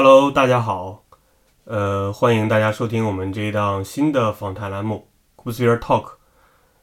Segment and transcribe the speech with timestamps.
[0.00, 1.02] Hello，大家好，
[1.64, 6.12] 呃，欢迎大家收听我们这一档新的访谈栏目，Cusier Talk。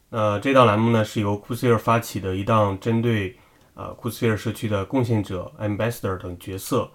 [0.10, 3.40] 那这档栏目呢是由 c o s p h e r 发起的一档针对
[3.74, 6.92] 啊 c o s p h e r 社区的贡献者、Ambassador 等角色，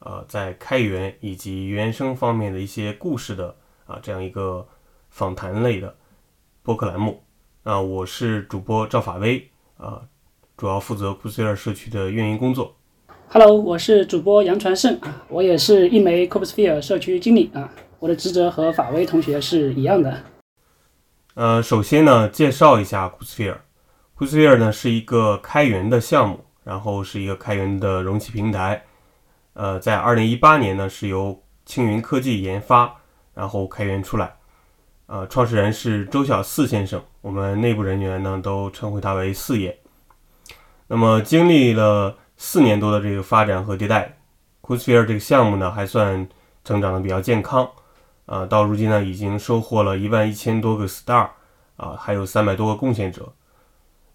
[0.00, 4.68] 呃，在开源以及原生方面的一些故事的啊这样一个
[5.08, 5.96] 访谈类的
[6.62, 7.24] 播客栏目。
[7.62, 10.02] 啊，我是主播赵法威，啊，
[10.54, 12.76] 主要负责 c o s p h e r 社区的运营工作。
[13.34, 17.66] Hello，我是主播杨传胜啊，我也是一枚 Copsphere 社区经理啊，
[17.98, 20.22] 我的职责和法威同学是一样的。
[21.32, 23.56] 呃，首先呢，介绍一下 Copsphere。
[24.18, 28.84] Copsphere 呢是一个开源的项目，然后是一个开源的容器平台。
[29.54, 32.94] 呃，在二零一八年呢是由青云科技研发，
[33.32, 34.30] 然后开源出来。
[35.06, 39.74] 呃，创始人是周小四先生，我们内部人员呢都称呼他为四爷。
[40.86, 42.18] 那么经历了。
[42.44, 44.18] 四年多的这个发展和迭代
[44.62, 46.28] c o s p h e r e 这个项目呢还算
[46.64, 47.70] 成长的比较健康，
[48.26, 51.28] 啊，到如今呢已经收获了一万一千多个 star，
[51.76, 53.32] 啊，还有三百多个贡献者，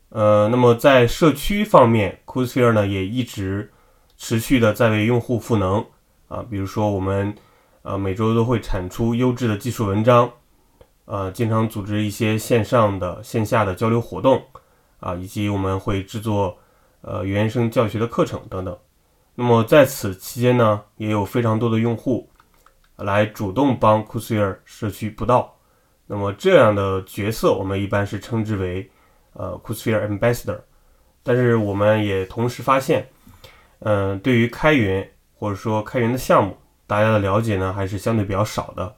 [0.09, 3.72] 呃，那么在社区方面 c o s p h e r e 呢也一直
[4.17, 5.86] 持续的在为用户赋能，
[6.28, 7.33] 啊，比如说我们
[7.83, 10.30] 呃每周都会产出优质的技术文章，
[11.05, 14.44] 呃，经常组织一些线上的、线下的交流活动，
[15.00, 16.58] 啊，以及我们会制作。
[17.09, 18.77] 呃，原生教学的课程等等。
[19.33, 22.30] 那么在此期间呢，也有非常多的用户
[22.97, 25.55] 来主动帮 c o s p h e r e 社区布道。
[26.05, 28.92] 那么这样的角色，我们一般是称之为
[29.32, 30.59] 呃 c o s p h e r e Ambassador。
[31.23, 33.08] 但是我们也同时发现，
[33.80, 38.95] 嗯，对于开源或者说开源的项目，大家的了解呢还是相对比较少的。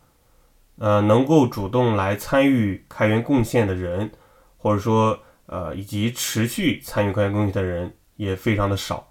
[0.79, 4.09] 呃，能够主动来参与开源贡献的人，
[4.57, 7.93] 或者说呃以及持续参与开源贡献的人。
[8.19, 9.07] 也非常的少，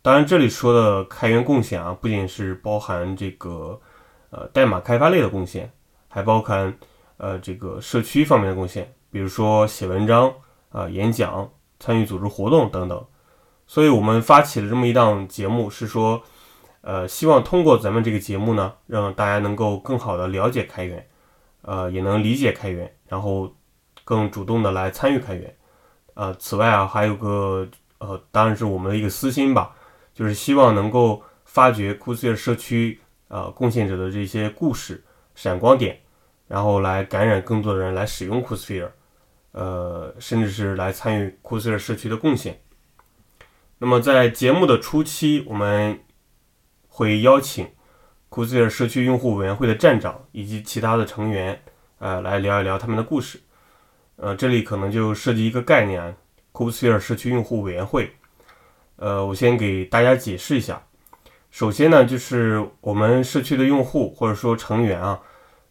[0.00, 3.78] 当然这里说的开源贡献啊，不仅是包含这个
[4.30, 5.70] 呃代码开发类的贡献，
[6.08, 6.74] 还包含
[7.18, 10.32] 呃这个社区方面的贡献，比如说写文章
[10.70, 11.46] 啊、演讲、
[11.78, 13.04] 参与组织活动等等。
[13.66, 16.22] 所以我们发起了这么一档节目，是说
[16.80, 21.06] 呃希望通过咱们这个节目呢，让大家能够更好的了解开源，
[21.60, 23.54] 呃也能理解开源，然后
[24.02, 25.54] 更主动的来参与开源。
[26.14, 27.68] 呃，此外啊，还有个。
[28.00, 29.76] 呃，当然是我们的一个私心吧，
[30.14, 36.00] 就是希望能够发掘库斯尔社区呃贡献者的这些故事、闪光点，
[36.48, 38.92] 然后来感染更多的人来使用库斯菲尔，
[39.52, 42.60] 呃，甚至是来参与库斯尔社区的贡献。
[43.78, 46.00] 那么在节目的初期，我们
[46.88, 47.68] 会邀请
[48.30, 51.60] 库斯尔社区用户委员会的站长以及其他的成员，
[51.98, 53.40] 呃，来聊一聊他们的故事。
[54.16, 56.16] 呃，这里可能就涉及一个概念。
[56.60, 58.12] C o s p h e r e 社区用户委员会，
[58.96, 60.82] 呃，我先给大家解释一下。
[61.50, 65.18] 首先呢，就是我们社区的用户或者说成员啊，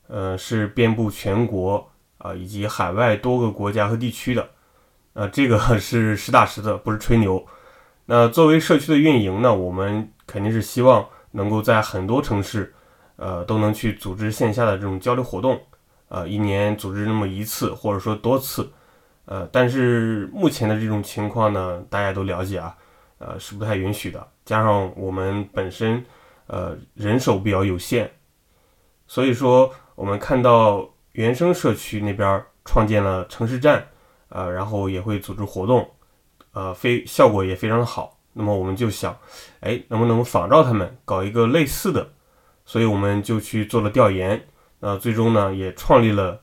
[0.07, 4.49] 呃，是遍布全国啊以及海外多个国家和地区的。
[5.13, 7.45] 呃，这个 是实打实的，不是吹牛。
[8.07, 12.73] 那作为社区的运营呢，我们肯定是希望能够在很多城市，
[13.17, 15.61] 呃，都能去组织线下的这种交流活动，
[16.07, 18.67] 呃，一年组织那么一次或者说多次。
[19.31, 22.75] 呃，但是目前的这种情况呢，大家都了解啊，
[23.19, 24.27] 呃，是不太允许的。
[24.43, 26.03] 加上我们本身，
[26.47, 28.09] 呃，人手比较有限，
[29.05, 33.85] 所以说我们看到原生社区那边创建了城市站，
[34.29, 35.87] 呃，然后也会组织活动，
[36.53, 38.17] 呃，非效果也非常的好。
[38.33, 39.15] 那么我们就想，
[39.59, 42.09] 哎，能不能仿照他们搞一个类似的？
[42.65, 44.47] 所以我们就去做了调研，
[44.79, 46.41] 呃，最终呢也创立了。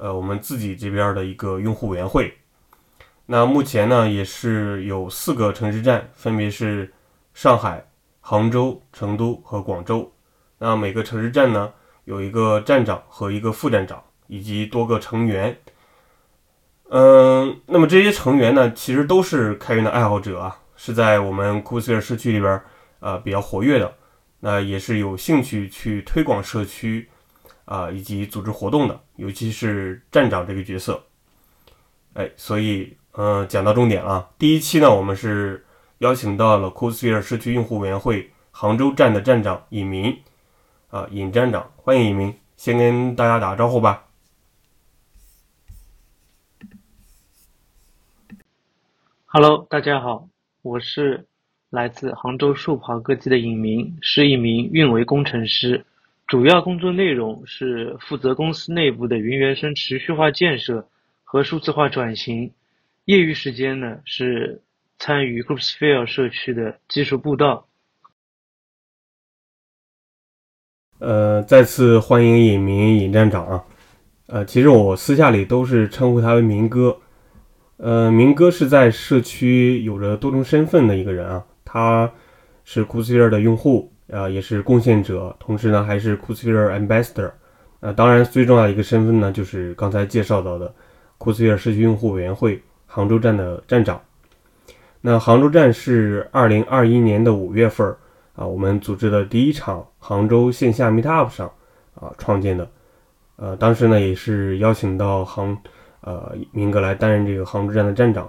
[0.00, 2.32] 呃，我们自己这边的一个用户委员会，
[3.26, 6.92] 那目前呢也是有四个城市站，分别是
[7.34, 7.84] 上海、
[8.20, 10.12] 杭州、成都和广州。
[10.58, 11.72] 那每个城市站呢
[12.04, 15.58] 有一个站长和一个副站长，以及多个成员。
[16.90, 22.62] 嗯，那么这些成员呢，其实都是开源的爱好者啊，是在我们 coser 社区里边
[23.00, 23.92] 呃比较活跃的，
[24.38, 27.08] 那也是有兴趣去推广社区。
[27.68, 31.04] 啊，以及组织活动的，尤其是站长这个角色，
[32.14, 34.30] 哎，所以，嗯，讲到重点了。
[34.38, 35.66] 第一期呢，我们是
[35.98, 40.16] 邀请到了 c o s p h e r e 社区用户委员会杭州站的站长尹明，
[40.88, 44.06] 啊，尹站长，欢迎尹明，先跟大家打个招呼吧。
[49.26, 50.26] Hello，大家好，
[50.62, 51.26] 我是
[51.68, 55.84] 来自杭州树跑科技的尹明，是一名运维工程师。
[56.28, 60.86] 主要工作内容是负责公司内部的云原生持续化建设
[61.24, 62.52] 和数字化转型，
[63.06, 64.60] 业余时间呢是
[64.98, 67.66] 参与 Groupsphere 社区的技术布道。
[70.98, 73.64] 呃，再次欢迎尹明尹站长啊。
[74.26, 77.00] 呃，其实我私下里都是称呼他为明哥。
[77.78, 82.12] 呃，明哥是在社区有着多重身份的一个人啊，他
[82.64, 86.50] 是 c o o s p h e r e 的用户啊，也是贡献者，同时呢还是 c o o s p
[86.50, 87.30] h e r e Ambassador。
[87.80, 90.66] 呃，当然最重要的一个身份呢，就是刚才介绍到的
[91.18, 94.00] c o o s p h e r e 社区用户委员会杭州站的站长。
[95.00, 97.86] 那杭州站是二零二一年的五月份
[98.34, 101.50] 啊，我们组织的第一场杭州线下 Meetup 上
[101.94, 102.68] 啊创建的。
[103.36, 105.56] 呃，当时呢也是邀请到杭，
[106.00, 108.28] 呃，明哥来担任这个杭州站的站长。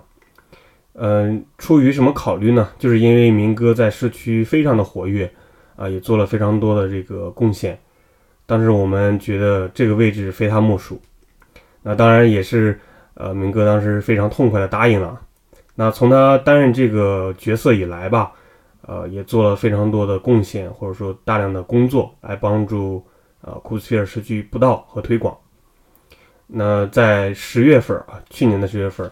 [0.94, 2.70] 嗯，出于什么考虑呢？
[2.78, 5.32] 就是因为明哥在社区非常的活跃，
[5.80, 7.80] 啊，也做了非常多的这个贡献。
[8.46, 11.00] 当时我们觉得这个位置非他莫属。
[11.82, 12.78] 那当然也是，
[13.14, 15.22] 呃，明哥当时非常痛快的答应了。
[15.76, 18.34] 那从他担任这个角色以来吧，
[18.82, 23.02] 呃，也做了非常多的贡献，或者说大量的工作来帮助。
[23.42, 25.34] 呃，库斯菲尔社区布道和推广。
[26.46, 29.10] 那在十月份啊，去年的十月份，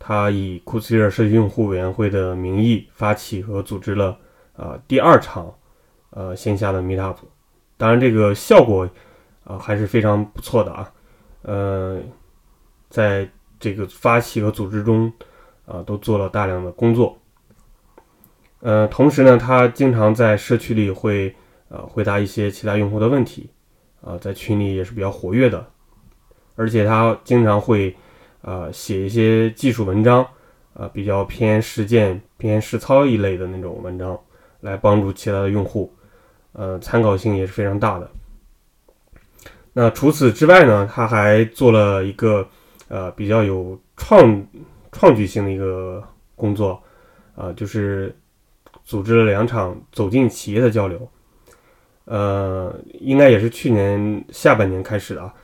[0.00, 4.18] 他以库斯菲尔社区用户委员会的名义发起和组织了
[4.56, 5.54] 啊第二场
[6.10, 7.16] 呃线下的 Meetup。
[7.76, 8.88] 当然，这个效果
[9.44, 10.92] 啊还是非常不错的啊。
[11.42, 12.00] 呃，
[12.88, 13.28] 在
[13.60, 15.12] 这个发起和组织中
[15.66, 17.18] 啊，都做了大量的工作。
[18.60, 21.34] 呃，同时呢，他经常在社区里会
[21.68, 23.50] 呃回答一些其他用户的问题。
[24.00, 25.66] 啊，在群里也是比较活跃的，
[26.54, 27.92] 而且他经常会，
[28.42, 30.24] 呃，写一些技术文章，
[30.72, 34.16] 啊，比较偏实践、偏实操一类的那种文章，
[34.60, 35.92] 来帮助其他的用户，
[36.52, 38.10] 呃，参考性也是非常大的。
[39.72, 42.48] 那除此之外呢，他还做了一个，
[42.88, 44.44] 呃，比较有创
[44.90, 46.02] 创举性的一个
[46.34, 46.82] 工作，
[47.36, 48.16] 啊，就是
[48.84, 51.08] 组织了两场走进企业的交流。
[52.06, 55.34] 呃，应该也是去年下半年开始的啊，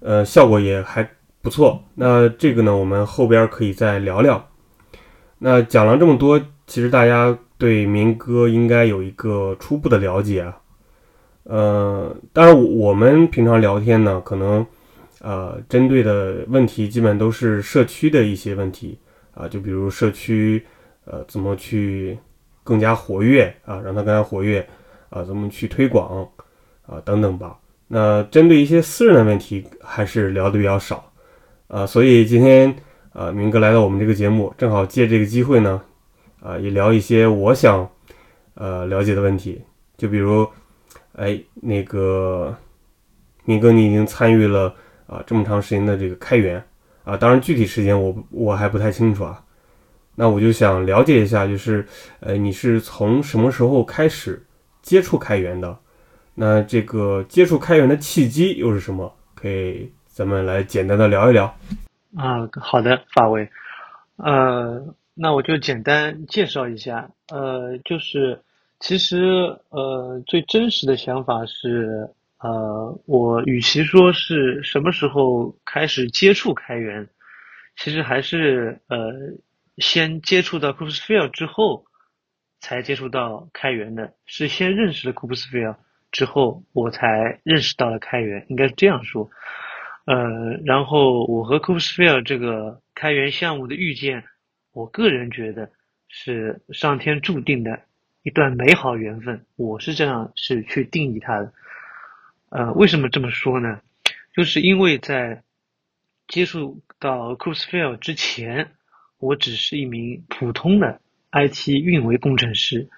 [0.00, 1.06] 呃，效果也还
[1.42, 1.82] 不错。
[1.96, 4.48] 那这个呢，我们后边可以再聊聊。
[5.38, 10.56] 那讲了这么多，其实大家对明哥应该有一个初步的了解啊。
[11.42, 14.64] 呃，当然我们平常聊天呢，可能
[15.20, 18.98] 呃针对的问题基本都是社区的一些问题
[19.34, 20.64] 啊，就比如社区
[21.04, 22.16] 呃怎么去
[22.64, 24.66] 更加活跃啊，让它更加活跃。
[25.10, 26.28] 啊，怎么去推广
[26.86, 27.58] 啊，等等吧。
[27.86, 31.10] 那针对一些私人的问题，还是聊的比较少
[31.66, 31.86] 啊。
[31.86, 32.76] 所以今天
[33.14, 35.80] 啊，明哥来到我们这个节目，正好借这个机会呢，
[36.42, 37.88] 啊，也聊一些我想
[38.54, 39.62] 呃了解的问题。
[39.96, 40.48] 就比如，
[41.12, 42.56] 哎，那个
[43.44, 44.74] 明哥，你已经参与了
[45.06, 46.62] 啊这么长时间的这个开源
[47.04, 49.42] 啊，当然具体时间我我还不太清楚啊。
[50.14, 51.86] 那我就想了解一下，就是
[52.20, 54.44] 呃，你是从什么时候开始？
[54.80, 55.76] 接触开源的，
[56.34, 59.12] 那这个接触开源的契机又是什么？
[59.34, 61.44] 可以咱们来简单的聊一聊。
[62.16, 63.46] 啊，好的，法威，
[64.16, 64.82] 呃，
[65.18, 68.42] 那我就简单介绍一下，呃，就是
[68.78, 69.18] 其实
[69.70, 77.08] 呃最真实的想法是，呃，我与其说是什么时候开始接触开源，
[77.76, 79.12] 其实还是呃
[79.78, 81.84] 先接触到 c o o s p h e r e 之后。
[82.60, 85.76] 才接触到开源的，是先认识了 c o o p s p h e r e
[86.10, 89.30] 之后，我才认识到了开源，应该是这样说。
[90.06, 94.24] 呃，然后我和 c o o p s p h e r e 这个开源项目的遇见，
[94.72, 95.70] 我个人觉得
[96.08, 97.80] 是上天注定的
[98.22, 101.52] 一段美好缘分，我是这样是去定义它的。
[102.50, 103.80] 呃，为什么这么说呢？
[104.34, 105.42] 就是因为在
[106.26, 108.72] 接触到 c o o p s p h e r e 之前，
[109.18, 111.00] 我只是一名普通的。
[111.30, 112.88] IT 运维工程师，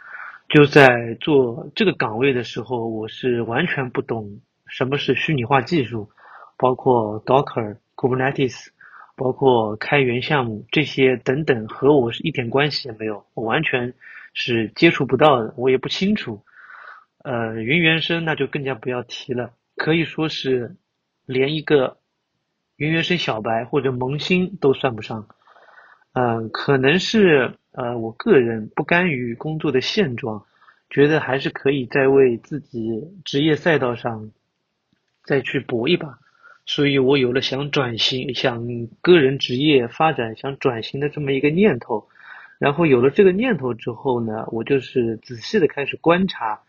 [0.48, 6.10] 就在做这个岗位的时候，我是完全不懂什么是虚拟化技术，
[6.56, 8.68] 包括 Docker、Kubernetes，
[9.20, 13.92] 包括开源项目这些等等，和我是一点关系也没有，我完全
[14.32, 16.42] 是接触不到的，我也不清楚。
[17.22, 20.76] 呃，云原生那就更加不要提了，可以说是
[21.26, 21.98] 连一个
[22.76, 25.28] 云原生小白或者萌新都算不上。
[26.14, 27.56] 嗯，可能是。
[27.72, 30.44] 呃，我个人不甘于工作的现状，
[30.90, 34.32] 觉得还是可以再为自己职业赛道上
[35.22, 36.18] 再去搏一把，
[36.70, 38.64] 所以我有了想转型、想
[39.00, 42.06] 个人职业发展、想转型的这么一个念头。
[42.58, 46.60] 然后有了这个念头之后呢，我就是仔细的开始观察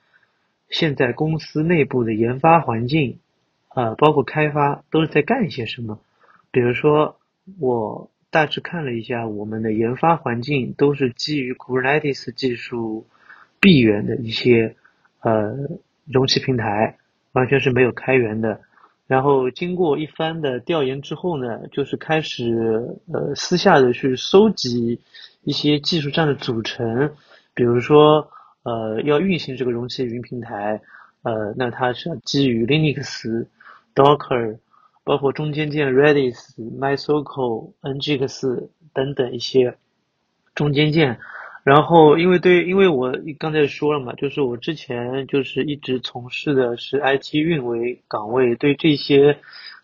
[0.69, 3.19] 现在公司内部的研发环境，
[3.67, 5.99] 啊，包括开发都是在干些什么。
[6.51, 7.17] 比如说
[7.59, 8.09] 我。
[8.33, 13.05] 大致看了一下，我们的研发环境都是基于 Kubernetes 技术
[13.59, 14.77] 闭源的一些
[15.19, 15.53] 呃
[16.05, 16.95] 容器平台，
[17.33, 18.61] 完全是没有开源的。
[19.11, 25.01] 然后经过一番的调研之后呢，就是开始呃私下的去收集
[25.43, 27.11] 一些技术站的组成，
[27.53, 28.25] 比如说
[28.63, 30.79] 呃要运行这个容器云平台，
[31.23, 33.47] 呃那它是基于 Linux、
[33.93, 34.59] Docker，
[35.03, 36.37] 包括中间件 Redis、
[36.79, 39.75] MySQL、Nginx 等等一些
[40.55, 41.19] 中间件。
[41.63, 49.37] 然后，因为对，因为我刚才说了嘛，就是我之前就是一直从事的是 IT 运维岗位，对这些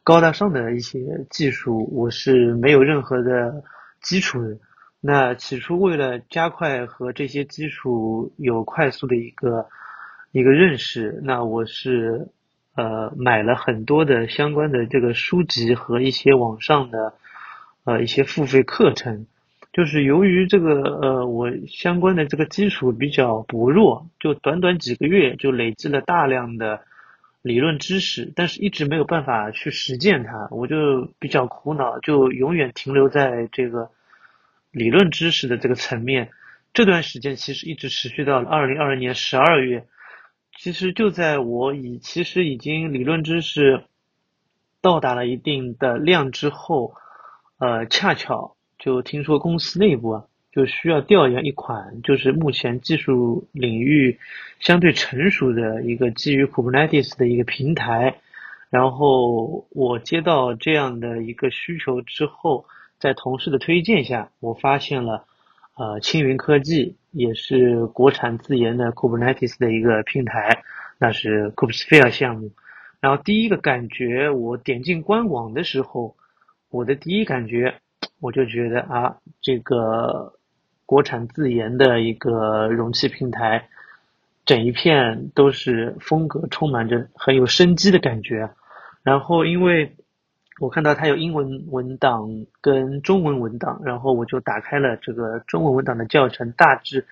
[0.04, 3.64] 高大上的一些技术，我是没有任何的
[4.02, 4.58] 基础的。
[5.00, 9.68] 那起初为了加快和这些基础有快速的一个
[10.32, 12.30] 一个认识，那我是
[12.76, 17.14] 呃买了很多的相关的这个书籍和一些网上的
[17.84, 19.28] 呃一些付费课程。
[19.74, 26.82] 就是由于这个呃，我相关的这个基础比较薄弱，就短短几个月就累积了大量的
[27.44, 33.92] 理论知识，但是一直没有办法去实践它，我就比较苦恼，就永远停留在这个
[34.72, 36.32] 理论知识的这个层面。
[36.74, 39.86] 这段时间其实一直持续到了二零二零年十二月，
[40.58, 43.84] 其实就在我已其实已经理论知识
[44.82, 46.96] 到达了一定的量之后，
[47.60, 48.57] 呃，恰巧。
[48.80, 54.20] 就听说公司内部啊，就需要调研一款，就是目前技术领域
[54.60, 58.20] 相对成熟的一个基于 Kubernetes 的一个平台。
[58.70, 62.66] 然后我接到这样的一个需求之后，
[63.00, 65.26] 在同事的推荐下，我发现了
[65.76, 70.64] 呃青云科技也是国产自研的 Kubernetes 的一个平台，
[71.00, 72.52] 那是 Kubesphere 项目。
[73.00, 76.16] 然后第一个感觉，我点进官网的时候，
[76.70, 77.80] 我的第一感觉。
[78.20, 80.34] 我就觉得啊，这个
[80.86, 83.70] 国产自研的一个容器平台，
[84.46, 88.50] 整一片都是风格充满着很有生机的感觉。
[89.04, 89.96] 然后，因为
[90.60, 97.06] 我看到它有英文文档跟中文文档，然后我就打开了这个中文文档的教程，大致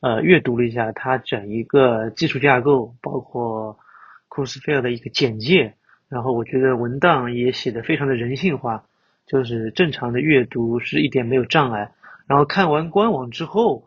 [0.00, 3.78] 呃阅读了一下它整一个技术架构，包括
[4.28, 5.74] Kubesphere 的一个简介。
[6.08, 8.84] 然后我觉得文档也写的非常的人性化。
[9.26, 11.92] 就是正常的阅读是一点没有障碍，
[12.26, 13.84] 然后看完官网之后，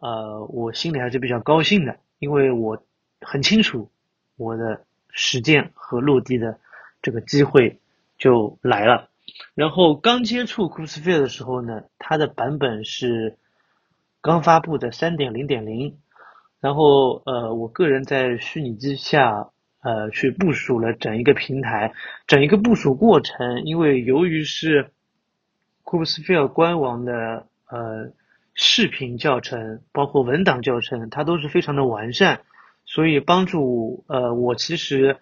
[0.00, 2.82] 呃，我心里还是比较高兴的，因为我
[3.20, 3.90] 很清楚
[4.36, 6.58] 我的实践和落地的
[7.00, 7.78] 这个机会
[8.18, 9.08] 就来了。
[9.54, 13.38] 然后刚接触 Kubesphere 的时候呢，它的版本是
[14.20, 15.96] 刚发布的三点零点零，
[16.60, 19.51] 然后呃，我个人在虚拟机下。
[19.82, 21.92] 呃，去部署了整一个平台，
[22.28, 24.90] 整一个部署过程，因为由于是
[25.82, 28.12] Kubesphere 官网的呃
[28.54, 32.42] 视频教程，包括文档教程，它都是非常的完善，
[32.84, 35.16] 所以帮助呃我其实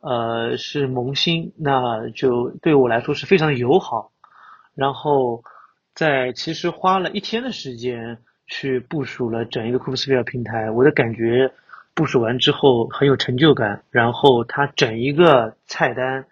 [0.00, 4.12] 呃是萌新，那就对我来说是非常的友好。
[4.74, 5.42] 然后
[5.94, 11.50] 在其实花了一天的时间去部署了整一个 Kubesphere 平台，我的感觉。
[11.94, 16.26] 部署完之后很有成就感，然后它整一个菜单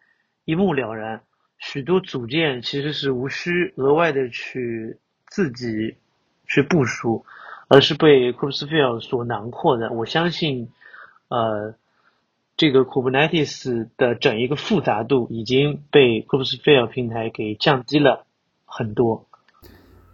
[0.46, 1.20] 一目了然，
[1.58, 5.96] 许多组件其实是无需额外的去自己
[6.46, 7.26] 去部署，
[7.68, 9.92] 而是被 Kubesphere 所囊括的。
[9.92, 10.70] 我相信，
[11.28, 11.74] 呃，
[12.56, 18.24] 这个 Kubernetes 的整一个复杂度已经被 Kubesphere 平台给降低了
[18.64, 19.26] 很多。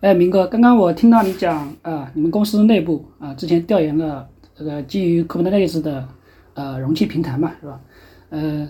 [0.00, 4.28] 哎，明哥，刚刚我听到你讲啊，你们公司内部啊，之前调研了。
[4.58, 6.08] 这个基于 Kubernetes 的
[6.54, 7.80] 呃容器平台嘛，是吧？
[8.30, 8.66] 呃，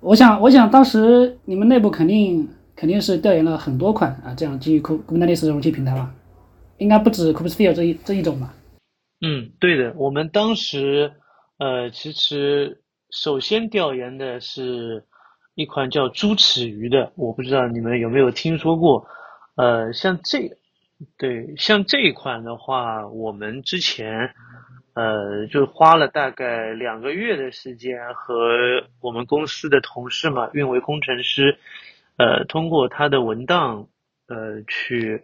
[0.00, 6.10] 我想，我想当时你们内部肯定肯定是调研了很多款啊，这样基于 Kubernetes 的容器平台吧？
[6.78, 8.54] 应该不止 Kubesphere 这一这一种吧？
[9.20, 9.92] 嗯，对的。
[9.98, 11.12] 我们当时
[11.58, 15.04] 呃，其实首先调研的是
[15.54, 19.06] 一款叫猪齿鱼的，我不知道你们有没有听说过？
[19.56, 20.50] 呃，像这
[21.18, 24.30] 对像这一款的话，我们之前。
[25.00, 31.56] 呃，就花了大概两个月的时间，和我们公司的同事嘛，运维工程师，
[32.18, 33.86] 呃，通过他的文档，
[34.28, 35.22] 呃，去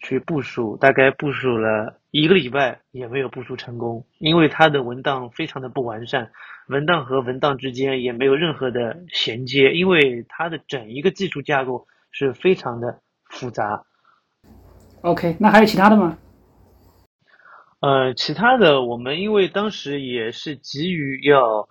[0.00, 6.32] 去部署，大概部署了一个礼拜，也没有部署成功，因为他的文档非常的不完善，
[6.66, 13.84] 文档和文档之间也没有任何的衔接，因为它的整一个技术架构是非常的复杂。
[15.02, 16.18] OK，那还有其他的吗？
[17.80, 21.66] 呃，其他的我们因为当时也是急于要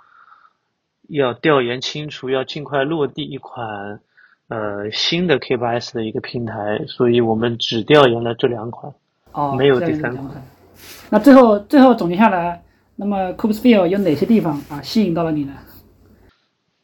[1.07, 3.99] 要调研清楚，要尽快落地一款
[4.47, 8.91] 呃新的 K8s 的一个平台，所以我们只调研了这两款，
[9.33, 10.43] 哦，没有第三款。
[11.11, 12.63] 那最后最后总结下来，
[12.95, 15.53] 那么 Kubesphere 有哪些地方啊吸引到了你呢？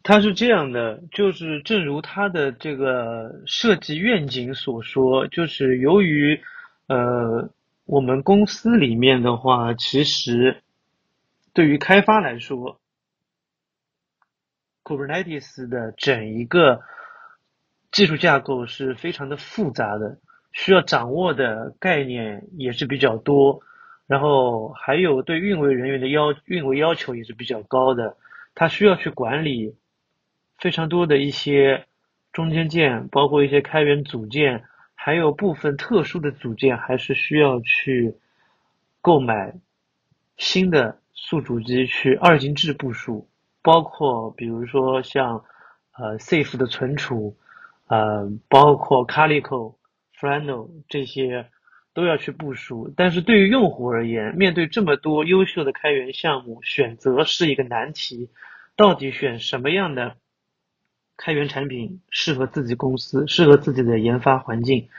[0.03, 6.39] 它是这样的，就是正如它的这个设计愿景所说，就是由于
[6.87, 7.49] 呃
[7.85, 10.61] 我们公司里面的话，其实
[11.53, 12.79] 对于开发来说
[14.83, 16.81] ，Kubernetes 的整一个
[17.91, 20.17] 技术架构是非常的复杂的，
[20.51, 23.61] 需要掌握的概念也是比较多，
[24.07, 28.17] 然后还有对运维人员的要运维要求也是比较高的，
[28.55, 29.75] 它需要去管理。
[30.57, 31.85] 非常多的一些
[32.31, 34.63] 中间件，包括一些开源组件，
[35.05, 38.15] 还有部分特殊的组件，还是需要去
[39.01, 39.53] 购买
[40.35, 43.29] 新的宿主机去二进制部署。
[43.61, 45.45] 包括比如说像
[45.95, 47.37] 呃 Safe 的存储，
[47.85, 49.75] 呃，包括 Calico、
[50.19, 51.49] Flano 这些
[51.93, 52.91] 都要去部署。
[52.97, 58.31] 但是对于用户而言，面对这么多优秀的开源项目，选择是一个难题。
[58.75, 60.15] 到底选什么样的？
[61.17, 64.89] 开源产品适合自己公司，适合自己的研发环境，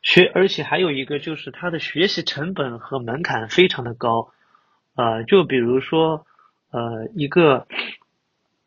[0.00, 4.32] 学而且还有一个就是它的学习成本和门槛非常的高，
[4.94, 6.24] 呃，就比如说
[6.70, 7.66] 呃一个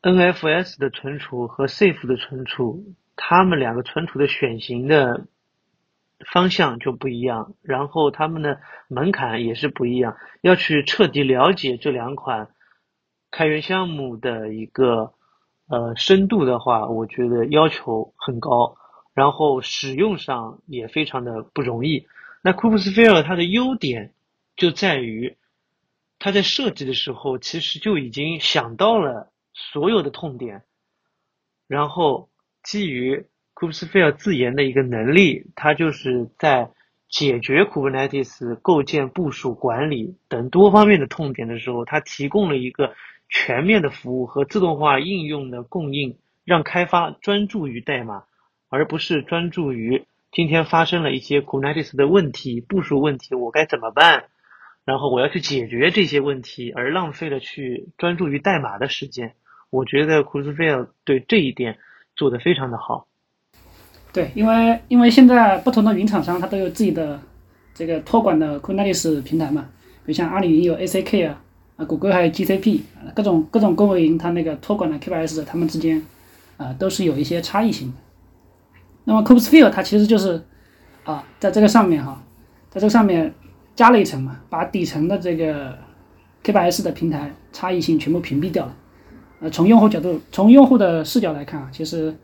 [0.04, 5.26] NFS 的存储和 Safe 的存储，它们两个存储的选型的
[6.32, 12.50] 方向就不一样，然后它们的门槛也是不一样，要去彻底了解这两款
[13.32, 15.14] 开源项目的一个。
[15.66, 18.76] 呃，深度的话，我觉得要求很高，
[19.14, 22.06] 然后使用上也非常的不容易。
[22.42, 24.14] 那 Kubesphere 它的优点
[24.58, 25.38] 就在于，
[26.20, 30.64] 它在设计的时候其实就已经想到了所有的痛点，
[31.68, 32.30] 然后
[32.62, 36.72] 基于 Kubesphere 自研的一个能力，它就是在
[37.10, 42.94] 解决 Kubernetes 构建、部署、管理等多方面的痛点的时候，它提供了一个。
[43.36, 48.26] 全面的服务和自动化应用的供应，让开发专注于代码，
[48.70, 54.26] 而不是专注于今天发生了一些 Kubernetes 的问题、部署问题，我该怎么办？
[54.86, 59.34] 然后我要去解决这些问题，而浪费了去专注于代码的时间。
[59.72, 61.80] 我觉得 Kubesphere 对这一点
[62.16, 63.08] 做得非常的好。
[64.14, 67.20] 对，因为因为现在不同的云厂商它都有自己的
[67.74, 69.70] 这个托管的 Kubernetes 平台嘛，
[70.06, 71.43] 比如像阿里云有 ACK 啊。
[71.76, 76.06] 啊，谷歌还有 GCP，啊各种各种公有云，它那个托管的 K8s，它们之间
[76.58, 77.94] 啊都是有一些差异性的。
[79.06, 80.42] 那么 Kubesphere 它其实就是
[81.04, 82.24] 啊，在这个上面哈，
[82.70, 83.34] 在这个上面
[83.76, 85.78] 加了一层嘛，把底层的这个
[86.44, 88.76] K8s 的平台差异性全部屏蔽掉了。
[89.40, 92.16] 呃，从用户角度，从用户的视角来看啊，其实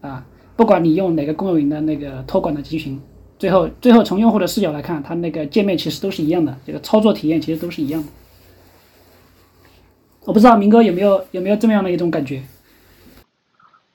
[0.00, 3.00] 啊，不管你用哪个公有云的那个托管的集群，
[3.38, 8.08] 最后最后从用户的视角来看，它那个界面其实都是一样的，这个操作体验其实都是一样的。
[10.26, 12.42] 我不知道明哥有没有有没有这么样的一种感觉？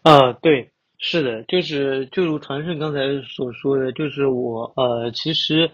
[0.02, 5.72] 啊，对，是的，就是就如传胜刚才所说的，就是我呃，其实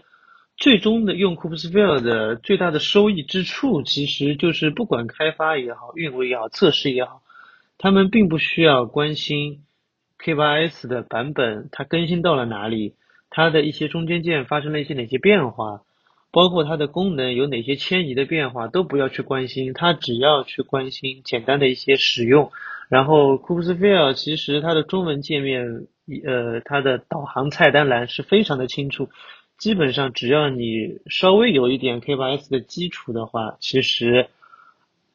[0.56, 7.22] 最终的用 Kubesphere 的最大的收益之处，其实就是不管开发也好，运维也好，测试也好，
[7.78, 9.62] 他们并不需要关心
[10.18, 12.96] K8s 的版本它更新到了哪里，
[13.30, 15.82] 它的一些中间件发生了一些哪些变化。
[16.30, 22.52] 包括它的功能有哪些迁移的变化都不要去关心，它只要去关心简单的一些使用。
[22.90, 25.86] 然后 Kubesphere 其实它的中文界面，
[26.26, 29.08] 呃，它的导航菜单栏是非常的清楚，
[29.56, 34.28] 基本上只要你稍微有一点 K8s 的基础的话，其实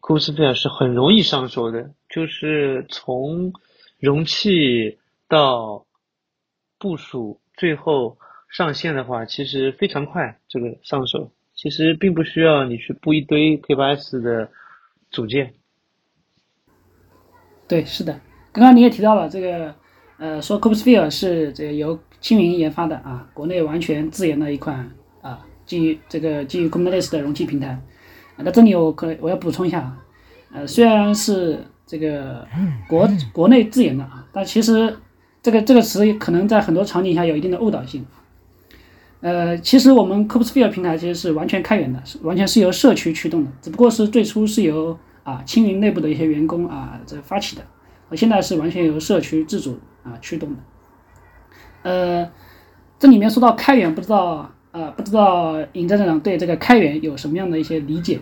[0.02, 3.54] Kubesphere 是很容易上手的，就是从
[4.00, 4.98] 容器
[5.28, 5.86] 到
[6.80, 8.18] 部署，最后。
[8.54, 14.48] 上线的话，其实非常快，这个上手其实并不需要你去布一堆 K8s 的
[15.10, 15.56] 组件。
[17.68, 19.74] 对，是的，刚刚你也提到了这个，
[20.20, 24.88] 呃，说 Kubesphere 是这个由青云研发的啊，国内完全自研的一款
[25.24, 27.82] 啊，基于这个基于 Kubernetes 的容器平台。
[28.38, 30.06] 那这里我可我要补充一下啊，
[30.54, 32.48] 呃，虽然是这个
[32.88, 34.96] 国 国内自研的啊，但其实
[35.42, 38.06] 这个这个词可能在很多场景下有一定的误导性。
[39.24, 47.66] 呃，其实我们 Kubesphere 平台其实是完全开源的，是完全是由社区驱动的，只不过是最初是由啊青云内部的一些员工啊这发起的，
[48.10, 50.58] 而现在是完全由社区自主啊驱动的。
[51.84, 52.32] 呃，
[53.00, 58.20] 这里面说到开源，不知道啊不知道尹站长对这个开源有什么样的一些理解？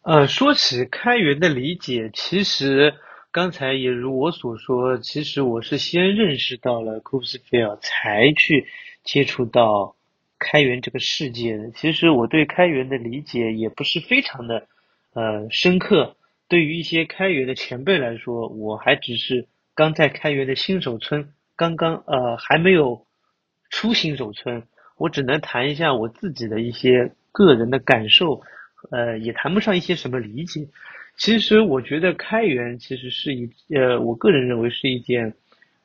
[0.00, 2.94] 呃，说起开源的理解，其实
[3.30, 8.66] 刚才也如我所说，其实我是先认识到了 Kubesphere 才去
[9.04, 9.96] 接触到。
[10.38, 14.66] 开源这个世界，其实我对开源的理解也不是非常的
[15.12, 16.16] 呃深刻，
[16.48, 23.04] 对于一些开源的前辈来说，我还只是刚在开源的新手村，刚刚呃还没有
[23.70, 24.62] 出新手村，
[24.96, 28.42] 我只能谈一下我自己的一些个人的感受，
[28.90, 30.68] 呃，也谈不上一些什么理解。
[31.16, 35.34] 其实我觉得开源其实是一呃，我个人认为是一件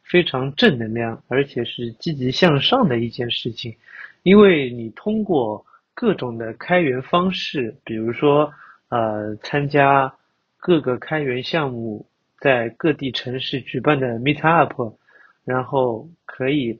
[0.03, 3.75] 非常正能量，而且是积极向上的一件事情，
[4.23, 8.51] 因为你通过各种的开源方式，比如说
[8.89, 10.15] 呃参加
[10.57, 12.07] 各个开源项目
[12.39, 14.97] 在各地城市举办的 Meet Up，
[15.45, 16.79] 然后可以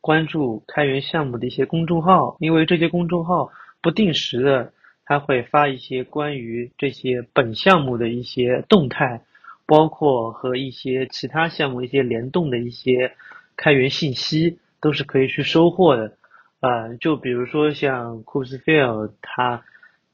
[0.00, 3.50] 关注开源项目的一些公众号，因为这些公众号
[3.82, 4.72] 不定时的。
[5.06, 9.20] 他会发一些关于这些本项目的一些动态，
[9.66, 13.12] 包括和一些其他项目一些联动的一些
[13.54, 16.16] 开源信息，都是可以去收获的。
[16.64, 19.62] 呃，就比如说像 Kubernetes，他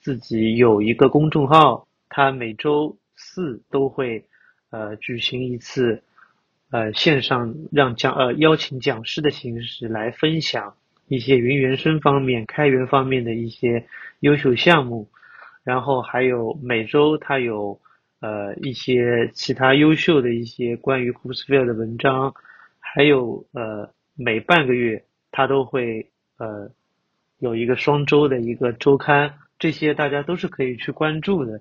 [0.00, 4.24] 自己有一个公众号，他每周四都会
[4.70, 6.02] 呃举行一次
[6.72, 10.74] 呃线上让讲呃邀请讲师的形式来分享。
[11.06, 13.86] 一些云原生方面、开源方面的一些
[14.20, 15.08] 优秀项目，
[15.64, 17.80] 然后还有每周他有
[18.20, 22.34] 呃一些其他优秀的一些关于 Kubesphere 的文章，
[22.78, 26.10] 还有呃每半个月他都会
[26.40, 26.72] 呃
[27.38, 31.60] 有一个双周的一个周刊，这些大家都是可以去关注的。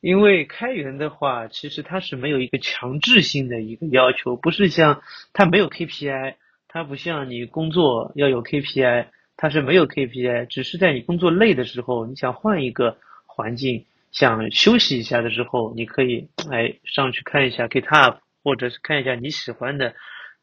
[0.00, 6.34] 因为开源的话，其实它是没有一个强制性的一个要求，不是像它没有 KPI。
[6.66, 9.06] 它不像你工作要有 KPI，
[9.36, 19.94] 它是没有 KPI，只是在你工作累的时候，你想换一个环境，想休息一下的时候，你可以哎上去看一下 GitHub，或者是看一下你喜欢的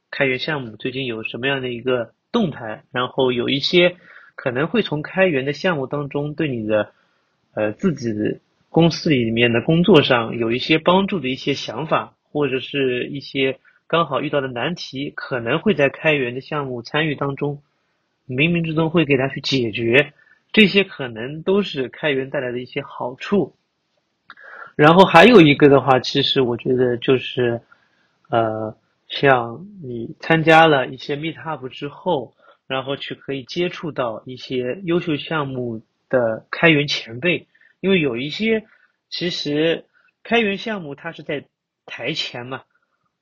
[0.10, 3.98] 开源项目最近有什么样的一个动态，然后有一些
[4.36, 6.92] 可能会从开源的项目当中对你的
[7.54, 8.40] 呃自己
[8.70, 13.60] 公司里面的工作上有一些帮助的一些想法，或者是一些。
[13.88, 17.62] 刚好遇到的难题，可能会在开源的项目参与当中，
[18.26, 20.14] 冥冥之中会给他去解决，
[20.54, 23.54] 这些可能都是开源带来的一些好处。
[24.78, 27.60] 然后还有一个的话，其实我觉得就是，
[28.30, 28.78] 呃，
[29.12, 32.34] 像你参加了一些 Meetup 之后，
[32.66, 37.48] 然后去可以接触到一些优秀项目的开源前辈，
[37.82, 38.66] 因为有一些
[39.10, 39.86] 其实
[40.24, 41.46] 开源项目它是在
[41.86, 42.64] 台前嘛。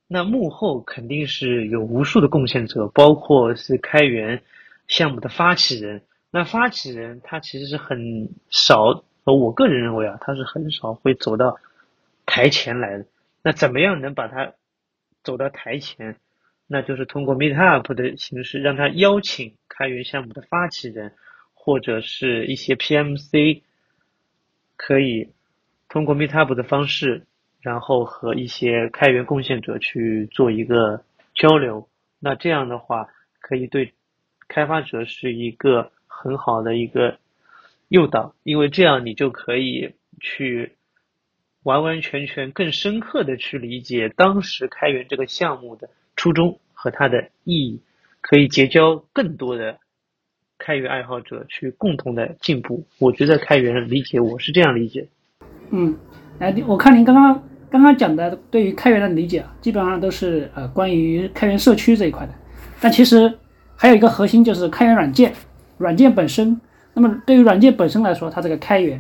[0.08, 4.43] 那幕后肯定是有无数的贡献者，包括是开源
[4.88, 6.04] 项目的发起人。
[6.32, 11.58] 那发起人他其实是很少，我个人认为啊，他是很少会走到
[12.28, 13.06] 台前来的。
[13.41, 14.54] 那怎么样能把他
[15.29, 16.15] 走到台前？
[16.65, 21.13] 那就是通过 Meetup 的形式，让他邀请开源项目的发起人
[21.53, 23.61] 或者是一些 PMC，
[24.75, 25.29] 可以
[25.87, 27.27] 通过 Meetup 的方式。
[27.61, 31.03] 然后和一些开源贡献者去做一个
[31.35, 33.09] 交流，那这样的话
[33.41, 33.93] 可以对
[34.47, 37.19] 开发者是一个很好的一个
[37.89, 40.77] 诱导，因为这样你就可以去
[41.69, 47.79] 完完全全更深刻的去理解当时开源这个项目的初衷和它的意义，
[48.21, 49.77] 可以结交更多的
[50.58, 52.84] 开源爱好者去共同的进步。
[52.97, 55.08] 我觉得开源理解我是这样理解。
[55.69, 55.95] 嗯，
[56.39, 57.43] 哎，我看您刚刚。
[57.71, 62.34] 刚刚讲的对于开源的理解啊，基本上都是呃关于开源社区这一块的。
[62.82, 63.32] 但其实
[63.75, 65.32] 还有一个核心就是开源软件，
[65.77, 66.60] 软件本身。
[66.95, 68.99] 那么对于软件本身来说，它这个开源，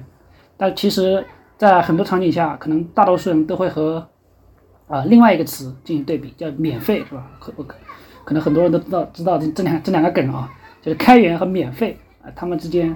[0.55, 1.25] 但其实
[1.59, 4.09] 在很多场景下，可能大多数人都会和
[4.87, 7.29] 啊另外一个词进行对比，叫免费，是吧？
[7.37, 7.75] 可可
[8.23, 10.49] 可能很多人都知道知道这这两这两个梗啊，
[10.81, 12.95] 就是开源和免费啊，它们之间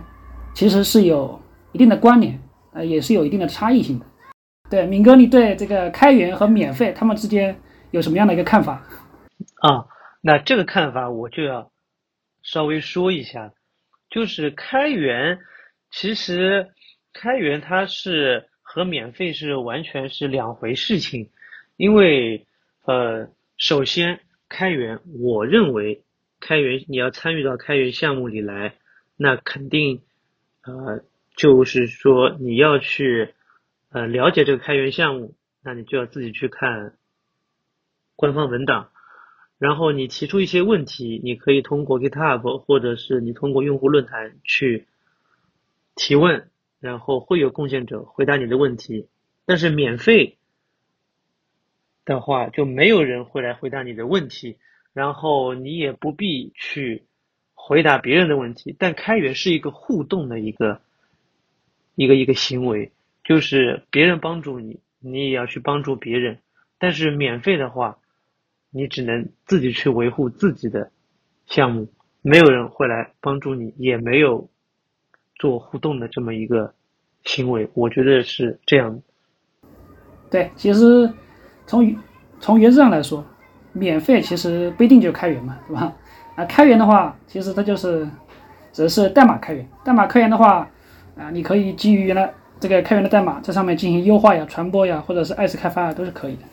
[0.54, 1.38] 其实是有
[1.73, 2.39] 一定的关联，
[2.71, 4.06] 呃，也是有一定的差异性的。
[4.69, 7.60] 对，敏哥，你对这个开源和免费他们之间
[7.91, 8.82] 有什么样的一个看法？
[9.60, 9.86] 啊，
[10.21, 11.69] 那这个看法我就要
[12.41, 13.52] 稍微说一下，
[14.10, 15.39] 就是开源，
[15.91, 16.69] 其实
[17.12, 21.29] 开源它是和免费是完全是两回事情，
[21.77, 22.47] 因为
[22.86, 26.01] 呃，首先开源，我认为
[26.39, 28.73] 开源你要参与到开源项目里来，
[29.15, 30.01] 那肯定
[30.63, 31.03] 呃，
[31.36, 33.33] 就是说你要去。
[33.95, 36.95] 呃，了解这个开源项目，那你就要自己去看
[38.15, 38.89] 官方文档，
[39.59, 44.88] 然后你提出一些问题，你可以通过 GitHub 或者是你通过用户论坛去
[45.93, 46.49] 提问，
[46.83, 49.07] 然后会有贡献者回答你的问题。
[49.45, 50.37] 但是免费
[52.03, 54.57] 的话，就没有人会来回答你的问题，
[54.91, 57.03] 然后你也不必去
[57.53, 58.75] 回答别人的问题。
[58.77, 60.81] 但开源是一个互动的一个
[61.95, 62.91] 一个一个行为。
[63.23, 66.39] 就是别人帮助你，你也要去帮助别人。
[66.77, 67.97] 但是免费的话，
[68.71, 70.91] 你只能自己去维护自己的
[71.45, 71.87] 项目，
[72.21, 74.49] 没有人会来帮助你，也没有
[75.43, 76.73] 做互动的这么一个
[77.25, 77.69] 行为。
[77.73, 78.97] 我觉得是这样。
[80.29, 81.12] 对，其实
[81.67, 81.93] 从
[82.39, 83.21] 从原则上来说，
[83.73, 85.93] 免费其实不一定就开源嘛，对吧？
[86.36, 88.08] 啊，开源的话，其实它就是
[88.71, 89.67] 只是代码开源。
[89.84, 90.65] 代码开源的话，
[91.17, 96.43] 啊，你可以基于原来这个开源的代码，在上面进行优化呀、传播呀，或者是二次开发啊，都是可以的。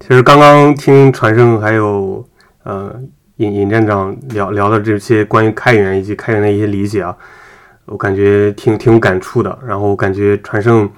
[0.00, 2.26] 其实刚刚听传胜还有
[2.62, 2.98] 呃
[3.36, 7.16] 尹尹站长聊聊的这些关于开源以及开源的一些理解啊，
[7.88, 9.58] 我感觉挺挺有感触的。
[9.66, 10.88] 然后感觉传胜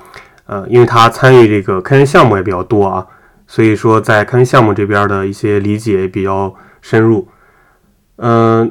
[0.47, 3.07] 呃，因为他参与这个开源项目也比较多啊，
[3.47, 7.27] 所以说在开源项目这边的一些理解也比较深入。
[8.17, 8.71] 嗯，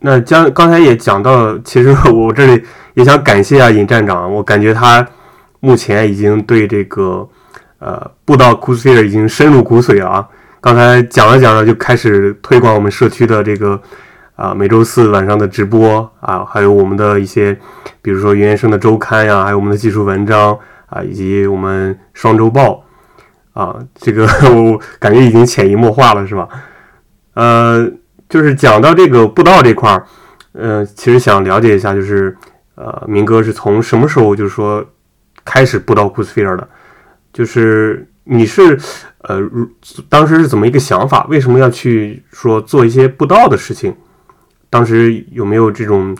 [0.00, 5.06] 那将刚才也讲到，其实我这里也想感谢啊尹站长，我感觉他
[5.60, 7.28] 目前已经对这个。
[7.84, 10.28] 呃，布道 c o s p h e r e 已经深入骨髓了啊！
[10.60, 13.82] 刚才讲着讲着就开始推广我们社区的这个
[14.34, 17.56] 啊，每周四晚上的直播啊，还有我们的一些，
[18.00, 22.82] 比如说云原生的周刊呀，还有我们的技术文章啊，以及我们双周报
[23.52, 26.48] 啊，这个 我感觉已经潜移默化了，是吧？
[27.34, 27.88] 呃，
[28.28, 30.06] 就是讲到这个布道这块儿，
[30.54, 32.36] 嗯，其实想了解一下，就是
[32.74, 34.84] 呃，明哥是从什么时候就是说
[35.44, 36.68] 开始布道 c o s p h e r e 的？
[37.32, 38.78] 就是你是，
[39.18, 39.38] 呃，
[40.08, 41.26] 当时是怎么一个想法？
[41.28, 43.94] 为什么要去说做一些布道的事情？
[44.72, 46.16] 当时有没有这种，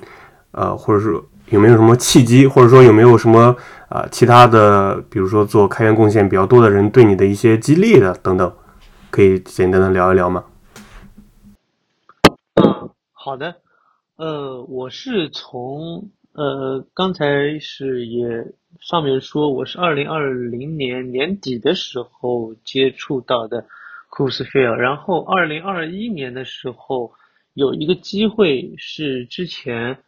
[0.51, 3.57] 呃，或者说有没有什么契机，或者说有没有什么
[3.89, 8.53] 啊其他的，比如说做开源贡献比较多的人对你的一些激励的等等，
[9.11, 10.45] 可以简单的聊一聊吗？
[12.57, 13.57] 嗯，好的，
[14.17, 16.11] 呃，我是从。
[16.35, 23.67] 呃，刚才是也上面说我是二零二零年年底的时候接触到的
[24.09, 27.13] 库斯菲尔，然后二零二一年的时候
[27.55, 29.99] 有一个机会是之前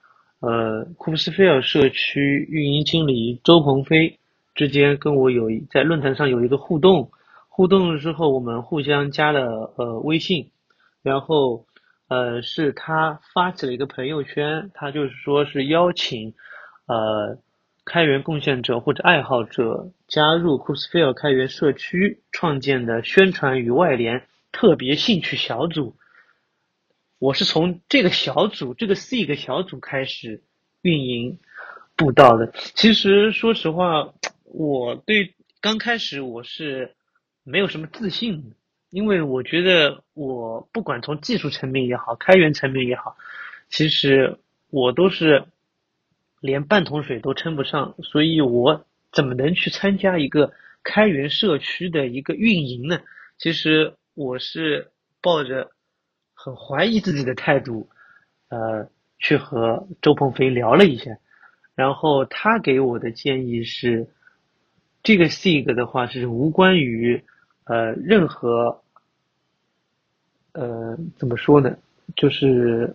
[0.41, 4.19] 呃库斯菲尔社区运营经理周鹏飞
[4.55, 7.11] 之间跟我有在论坛上有一个互动，
[7.49, 10.51] 互动了之后我们互相加了呃微信，
[11.03, 11.67] 然后。
[12.07, 16.35] 呃，是他发起了一个朋友圈，他就是说是邀请，
[16.87, 17.39] 呃，
[17.87, 25.97] 开源贡献者或者爱好者加入 c o s p h e r e 开源社区创建的宣传与外联特别兴趣小组。
[27.25, 30.43] 我是从这个小组，这个 C 个小组开始
[30.83, 31.39] 运营
[31.97, 32.53] 布道的。
[32.75, 34.13] 其实说实话，
[34.45, 36.95] 我对刚开始我是
[37.43, 38.53] 没有什么自信。
[38.91, 43.17] 因为我觉得我不管从技术层面也好，开源层面也好，
[43.71, 44.37] 其实
[44.69, 45.47] 我都是
[46.41, 53.01] 连半桶水都称不上，所以我怎么能去参加一个开源社区的一个运营呢？
[53.39, 54.91] 其实我是
[55.23, 55.71] 抱着
[56.45, 57.89] 很怀疑自己的态度，
[58.51, 58.87] 呃，
[59.19, 61.17] 去和周鹏飞聊了一下，
[61.75, 64.07] 然后他给我的建议是，
[65.03, 67.25] 这个 SIG 的话是无关于
[67.65, 68.83] 呃任何。
[70.53, 71.77] 呃，怎么说呢？
[72.15, 72.95] 就是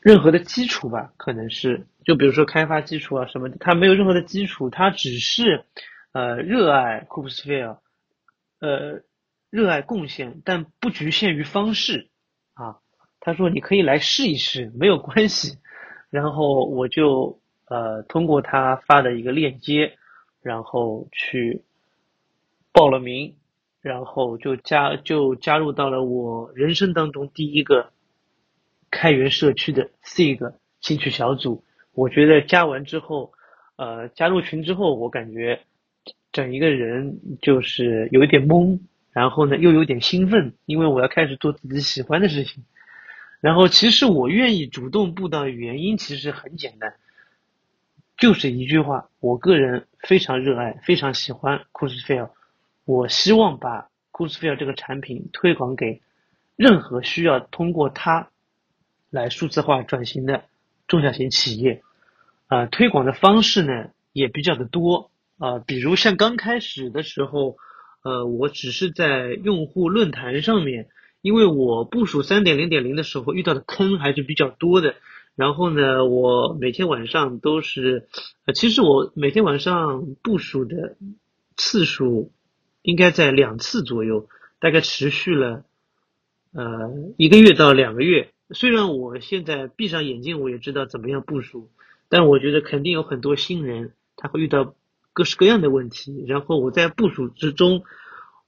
[0.00, 5.64] 任何的基础吧，可能是就比如说开发基础啊什么的，它没有任何的基础，他只是
[6.12, 7.78] 呃热爱 Kubesphere，
[8.60, 9.00] 呃
[9.54, 12.08] 热爱贡献，但不局限于方式
[12.54, 12.78] 啊。
[13.20, 15.58] 他说你可以来试一试，没有关系。
[16.10, 17.38] 然后我就
[17.68, 19.96] 呃通过他发的一个链接，
[20.42, 21.62] 然后去
[22.72, 23.36] 报了名。
[23.80, 27.92] 然后就加就加入到了我人生当中第一个
[28.90, 31.62] 开源社区的 C 个兴趣小组。
[31.92, 33.30] 我觉得加完之后，
[33.76, 35.60] 呃，加入群之后，我感觉
[36.32, 38.80] 整一个人就是有一点懵，
[39.14, 42.64] 然后呢又有点兴奋，因为我要开始做自己喜欢的事情。
[43.40, 46.94] 然后其实我愿意主动布道的原因其实很简单，
[48.16, 52.30] 就是一句话：我个人非常热爱，非常喜欢 c o s f i e l
[52.84, 56.02] 我希望把 c o s p h e r e 这个产品推广给
[56.56, 58.28] 任何需要通过它
[59.10, 60.44] 来数字化转型的
[60.88, 61.82] 中小型企业。
[62.46, 67.56] 啊，推广的方式呢也比较的多啊，比如像刚开始的时候，
[68.04, 70.86] 呃，我只是在用户论坛上面，
[71.20, 74.94] 因为我部署三点零点零的时候遇到的坑还是比较多的。
[75.34, 78.06] 然后呢，我每天晚上都是，
[78.44, 80.96] 呃，其实我每天晚上部署的
[81.56, 82.30] 次数。
[82.86, 84.28] 应该在两次左右，
[84.60, 85.64] 大概持续了
[86.52, 88.28] 呃一个月到两个月。
[88.50, 91.70] 虽然我现在闭上眼睛，我也知道怎么样部署，
[92.10, 94.74] 但我觉得肯定有很多新人他会遇到
[95.14, 97.84] 各式各样的问题，然后我在部署之中，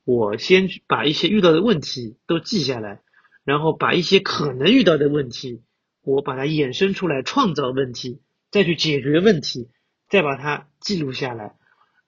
[0.04, 3.00] 我先把一些遇到的问题都记下来，
[3.44, 5.62] 然后把一些可能遇到的问题，
[6.02, 9.70] 我把它衍生出来，创造问题，再去解决问题，
[10.10, 11.54] 再把它记录下来，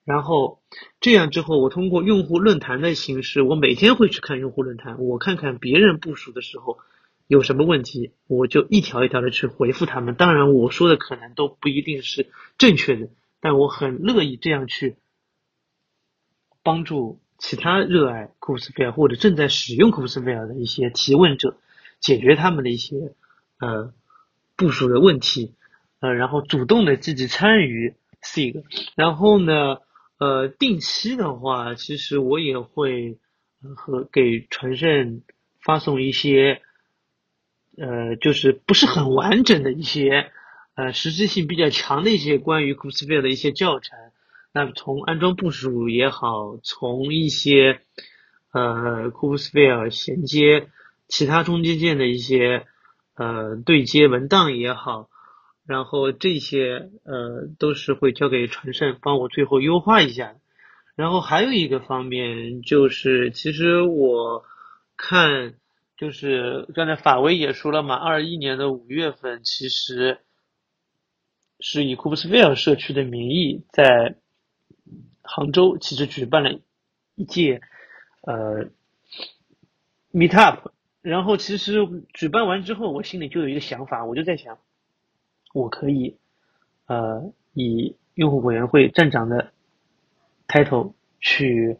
[0.05, 0.61] 然后
[0.99, 6.77] 这样之后，我通过用户论坛的形式，我每天会去看用户论坛，我看看别人部署的时候。
[7.29, 10.15] 有什么问题，我就一条一条的去回复他们。
[10.15, 14.97] 当然，我说的可能都不一定是正确的，但我很乐意这样去
[16.63, 21.57] 帮助其他热爱库斯菲尔或者正在使用库斯菲尔的一些提问者，
[21.99, 23.13] 解决他们的一些
[23.59, 23.93] 呃
[24.55, 25.53] 部署的问题，
[25.99, 28.63] 呃，然后主动的积极参与 SIG。
[28.95, 29.77] 然后呢，
[30.17, 33.17] 呃，定期的话，其实我也会
[33.75, 35.21] 和给传胜
[35.61, 36.61] 发送一些。
[37.77, 40.33] 呃，就是不是很完整的一些，
[40.79, 43.99] 呃，实质性比较强的一些关于 Kubernetes 的一些教程。
[44.53, 47.81] 那从安装部署也好，从一些
[48.53, 50.69] 呃 Kubernetes 衔接
[51.09, 52.65] 其他中间件的一些
[53.15, 55.09] 呃对接文档也好，
[55.67, 60.35] 然后这些呃都是会交给传胜帮我最后优化一下。
[60.95, 64.45] 然后还有一个方面就是，其实我
[64.95, 65.55] 看。
[65.97, 70.19] 就是刚才法威也说了嘛，二一年的五月份，其实
[71.59, 74.15] 是以库布斯菲尔社区的名义，在
[75.21, 76.59] 杭州其实举办了
[77.15, 77.61] 一届
[78.21, 78.69] 呃
[80.11, 84.57] meet up，然后其实举办完之后，我心里就有一个想法，我就在想，
[85.53, 86.17] 我可以
[86.85, 89.51] 呃以用户委员会站长的
[90.47, 91.77] title 去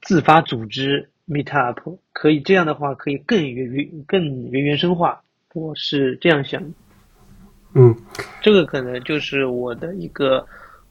[0.00, 1.10] 自发组织。
[1.28, 6.72] Meet up 可以这样的话，可以更圆圆更圆圆生化，我是这样想。
[7.76, 7.94] 嗯，
[8.40, 10.44] 这个可能就是我的一个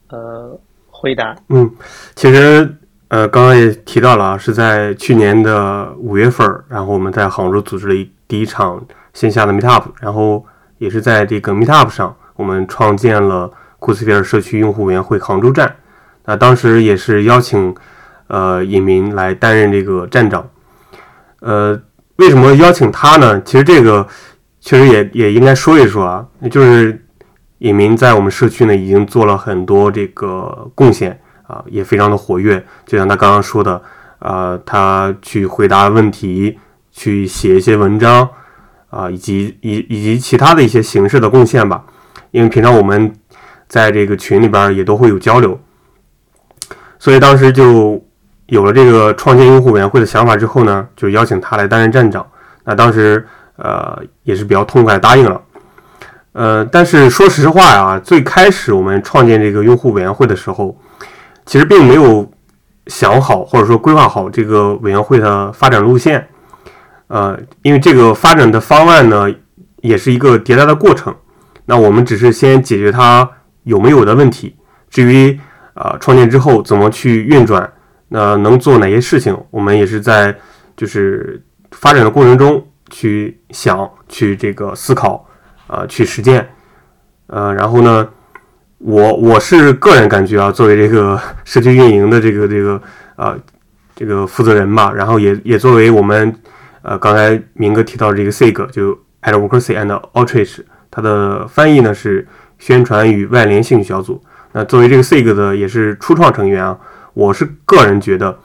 [0.10, 1.36] 呃回答。
[1.50, 1.70] 嗯，
[2.16, 10.46] 其实呃刚刚也提到了啊，是在去年的五月份，然后我们在杭州组织了一第一场线下的 Meet up，然后
[10.78, 15.76] 也是在这个 Meet up 上，我们创建了库斯皮尔社区用户委员会杭州站。
[16.26, 17.76] 那当时也是邀请。
[18.28, 20.50] 呃，尹明来担任这个站长。
[21.42, 21.80] 呃，
[22.16, 23.40] 为什么邀请他呢？
[23.42, 24.08] 其实这个
[24.66, 26.26] 确实也也应该说一说啊。
[26.52, 27.06] 就是
[27.60, 32.62] 尹明在我们社区呢，已经做了很多这个贡献啊，也非常的活跃。
[32.86, 33.82] 就像他刚刚说的，
[34.20, 36.58] 啊，他去回答问题，
[36.92, 38.28] 去写一些文章
[38.90, 41.86] 啊，以及以以及其他的一些形式的贡献吧。
[42.32, 43.14] 因为平常我们
[43.68, 45.58] 在这个群里边也都会有交流，
[47.00, 48.04] 所以当时就。
[48.50, 52.24] 有了这个创建用户委员会的想法之后呢，就邀请他来担任站长。
[52.64, 53.26] 那当时
[53.58, 55.42] 呃也是比较痛快答应了。
[56.34, 60.78] 呃，但是说实话呀，最开始我们创建这个用户委员会的时候，
[61.46, 62.30] 其实并没有
[62.88, 66.28] 想好或者说规划好这个委员会的发展路线。
[67.08, 69.28] 呃，因为这个发展的方案呢，
[69.78, 71.16] 也是一个迭代的过程。
[71.66, 73.30] 那我们只是先解决它
[73.64, 74.56] 有没有的问题。
[74.90, 75.40] 至于
[75.74, 77.72] 啊创建之后怎么去运转。
[78.08, 79.36] 那能做哪些事情？
[79.50, 80.34] 我们也是在
[80.78, 85.28] 就是发展的过程中去想、去这个思考
[85.68, 86.48] 啊，去实践。
[87.28, 88.08] 呃，然后呢，
[88.78, 92.82] 我我是个人感觉啊，作为这个社区运营的这个这个
[93.16, 93.36] 啊
[93.96, 96.36] 这个负责人吧，然后也也作为我们
[96.82, 100.60] 呃刚才明哥提到这个 SIG 就 Advocacy and Outreach，
[100.92, 102.28] 它的翻译呢是
[102.60, 104.24] 宣传与外联兴趣小组。
[104.52, 106.78] 那作为这个 SIG 的也是初创成员啊。
[107.16, 108.38] 我是个人觉得，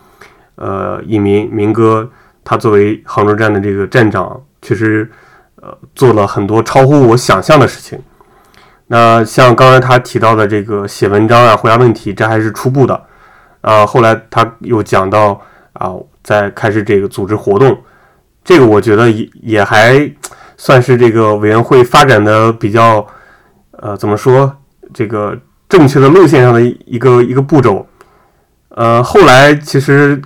[0.55, 2.09] 呃，一名明哥
[2.51, 5.09] 他作为杭州站的这个站长，确实，
[5.63, 7.97] 呃，做了很多超乎我想象的事情。
[8.89, 13.01] 那像刚才他提到的这个写文章啊、回答问题，这还是初步的。
[13.61, 15.41] 呃，后来他又讲到
[15.75, 15.95] 啊，
[16.25, 17.79] 在开始这个组织活动，
[18.43, 20.13] 这个我觉得也也还
[20.57, 23.07] 算是这个委员会发展的比较，
[23.71, 24.53] 呃，怎么说
[24.93, 25.39] 这个
[25.69, 27.87] 正确的路线上的一个一个步骤。
[28.71, 30.21] 呃，后来其实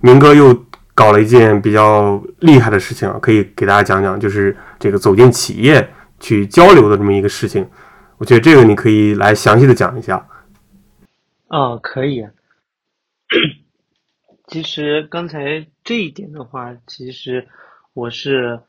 [0.00, 0.56] 明哥又
[0.96, 5.88] 搞了一件比较厉害的事情啊，可以给大家讲讲，就是这个走进企业
[6.18, 7.68] 去交流的这么一个事情。
[8.18, 10.26] 我觉得这个你可以来详细的讲一下。
[11.48, 12.26] 哦，可以。
[14.48, 17.46] 其实刚才这一点的话，其实
[17.94, 18.60] 我是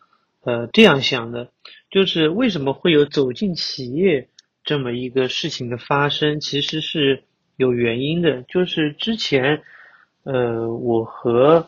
[0.43, 1.49] 呃这样想的，
[1.89, 4.29] 就是为什么会有走进企业
[4.63, 7.23] 这么一个事情的发生，其实是。
[7.57, 9.63] 有原因的，就是之前，
[10.25, 11.67] 呃，我和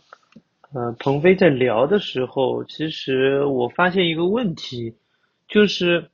[0.71, 4.95] 呃鹏飞在聊的时候，其实我发现一个问题，
[5.47, 6.11] 就是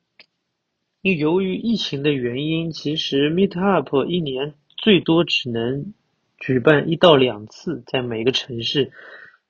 [1.02, 5.94] 因由于疫情的原因，其实 Meetup 一年最多只能
[6.38, 8.92] 举办一到两次，在每个城市。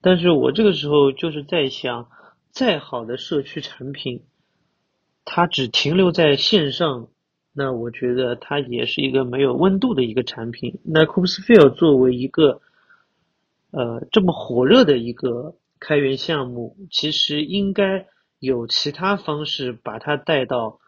[0.01, 2.07] 但是我这个时候就是在想，
[2.49, 4.23] 再好的社区产品，
[5.23, 7.09] 它只停留在线上，
[7.53, 10.79] 那我觉得它也是一个没有温度的一个产品。
[10.83, 12.61] 那 Coopsville 作为一个
[13.75, 18.07] 呃这么火热的一个开源项目，其实应该
[18.39, 20.79] 有其他方式把它带到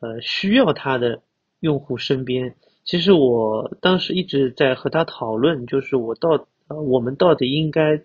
[0.00, 1.22] 呃需要它的
[1.60, 2.54] 用户身边。
[2.84, 8.04] 其实我当时一直在和他讨论，就是我到呃我们到底应该。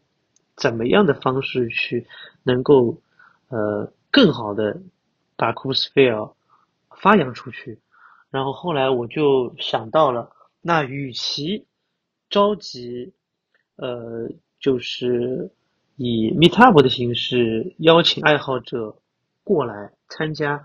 [0.56, 2.06] 怎么样的方式去
[2.44, 3.02] 能够
[3.50, 4.84] 呃更好的
[5.36, 6.36] 把 c o o s p h e r e
[6.96, 7.80] 发扬出去？
[8.30, 10.30] 然后后来我就想到了，
[10.62, 11.66] 那与其
[12.30, 13.14] 着急
[13.76, 15.52] 呃就是
[15.96, 18.98] 以 Meetup 的形式邀请爱好者
[19.44, 20.64] 过来参加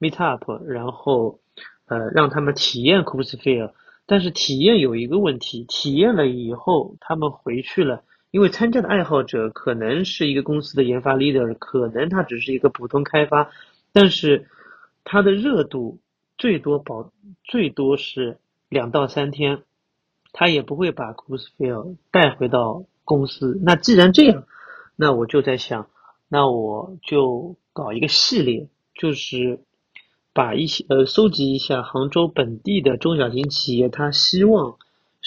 [0.00, 1.40] Meetup，然后
[1.86, 3.74] 呃让他们体验 c o o s p h e r e
[4.06, 8.02] 但是体验有一个问题，体验了以后他们回去了。
[8.32, 13.50] 因为参加的爱好者可能是一个公司的研发 leader，可能他只是一个普通开发，
[13.92, 14.46] 但是
[15.04, 16.00] 他的热度
[16.36, 17.10] 最多保
[17.44, 18.36] 最多是
[18.68, 19.62] 两到三天，
[20.36, 23.58] 他也不会把 c o o s f i e l 带回到公司。
[23.64, 24.44] 那既然这样，
[24.94, 25.88] 那我就在想，
[26.28, 29.60] 那我就搞一个系列，就是
[30.34, 34.76] 把一些呃收集一下杭州本地的中小型企业，他希望。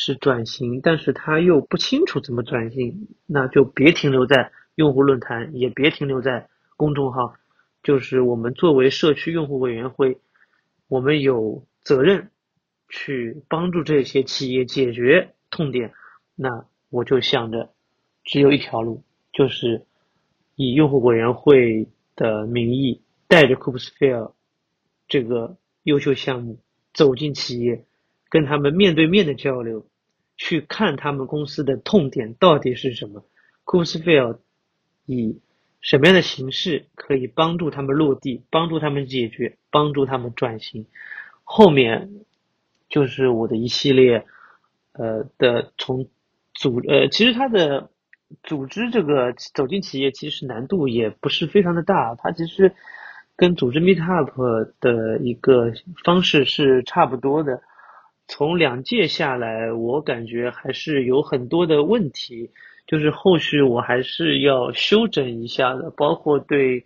[0.01, 6.47] 是转型，但是他又不清楚怎么转型，那就别停留在用户论坛，也别停留在
[6.77, 7.33] 公众号。
[7.83, 10.19] 就是我们作为社区用户委员会，
[10.87, 12.29] 我们有责任
[12.89, 15.93] 去帮助这些企业解决痛点。
[16.35, 17.71] 那我就想着，
[18.23, 19.85] 只有一条路，就是
[20.55, 24.33] 以用户委员会的名义，带着 Coopsphere
[25.07, 26.59] 这个优秀项目
[26.93, 27.85] 走进企业，
[28.29, 29.85] 跟他们面对面的交流。
[30.41, 33.25] 去看他们公司的痛点到底是什么
[33.65, 34.39] c o o s f i e l
[35.05, 35.41] 以
[35.81, 40.85] 什么样的形式可以帮助他们落地，帮助他们解决，帮助他们转型。
[41.43, 42.23] 后面
[42.89, 44.25] 就是我的一系列，
[44.93, 46.07] 呃的从
[46.53, 47.89] 组呃，其实它的
[48.43, 52.73] 组织这个走进企业，其实难度也不是非常的大，它其实
[53.35, 55.71] 跟组织 Meetup 的一个
[56.03, 57.61] 方式是差不多的。
[58.27, 62.51] 从两届下来，我感觉还是有很多的问题，
[62.85, 66.85] 就是后续我还是要修整一下的，包括对，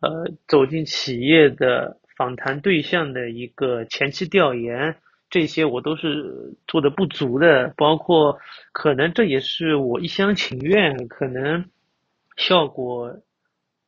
[0.00, 4.96] 呃，走进企业的访谈对象的一个前期调研，
[5.30, 8.38] 这些我都是做的不足的，包括
[8.72, 11.64] 可能这也是我一厢情愿，可能
[12.36, 13.16] 效果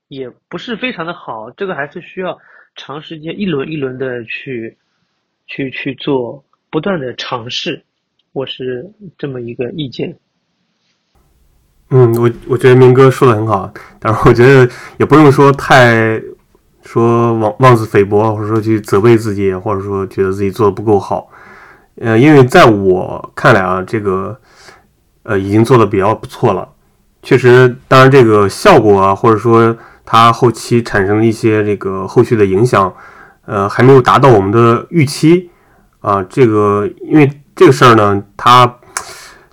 [0.08, 2.38] 也不是非常的好，这个还是需要
[2.76, 4.78] 长时间一轮一轮的去，
[5.46, 6.44] 去去做。
[6.70, 7.84] 不断的尝试，
[8.32, 10.16] 我是这么一个意见。
[11.90, 13.70] 嗯，我我觉得明哥说的很好，
[14.00, 14.66] 但是我觉得
[14.98, 16.18] 也不用说太
[16.82, 21.28] 说妄妄自菲薄，或者说去责备自己，或者说觉得自己做的不够好。
[22.02, 24.36] 呃，因为在我看来啊，这个
[25.22, 26.68] 呃已经做的比较不错了。
[27.22, 32.92] 确实，当然这个效果啊，或者说它后期产生的一些这个后续的影响，
[33.46, 35.48] 呃，还没有达到我们的预期。
[36.00, 38.78] 啊，这个因为这个事儿呢，它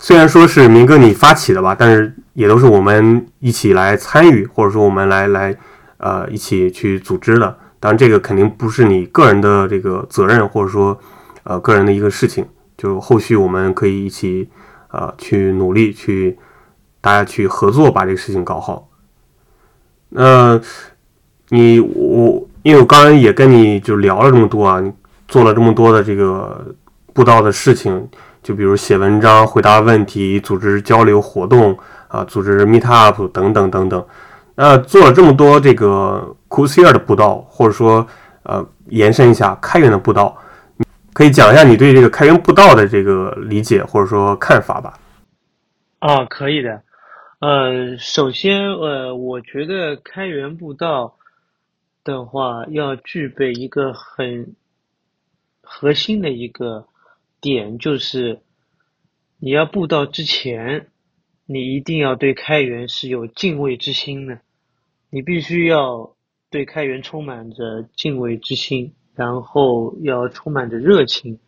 [0.00, 5.56] 虽然说是明哥你发起的吧，但是也都是我们一起来参与，或者说我们来来
[5.98, 7.56] 呃一起去组织的。
[7.78, 10.98] 当然，这个肯定不是你个人的这个责任，或者说
[11.44, 12.46] 呃个人的一个事情。
[12.76, 14.48] 就后续我们可以一起
[14.88, 16.38] 呃去努力，去
[17.00, 18.88] 大家去合作把这个事情搞好。
[20.08, 20.60] 那
[21.50, 24.80] 你我因为我刚才也跟你就聊了这么多啊。
[24.80, 24.92] 你
[25.28, 26.74] 做了这么多的这个
[27.12, 28.08] 布道的事情，
[28.42, 31.78] 就比如写文章、回答问题、组织交流活动
[32.08, 34.04] 啊，组织 meet up 等等等等。
[34.56, 38.04] 那做了这么多这个 c o o s e r 的布道，或者说
[38.42, 40.36] 呃延伸一下开源的布道，
[41.12, 44.98] 可以讲一下你对这个开源布道的这个理解或者说看法吧？
[45.98, 46.82] 啊，可以的。
[47.40, 51.16] 呃，首先呃，我觉得开源布道
[52.04, 54.54] 的话，要具备一个很。
[55.72, 56.88] 核心的一个
[57.40, 58.40] 点就是，
[59.38, 60.88] 你要布道之前，
[61.46, 64.40] 你一定要对开源是有敬畏之心的，
[65.10, 66.16] 你必须要
[66.50, 71.38] 对开源充满着敬畏之心，然后要充满着热情，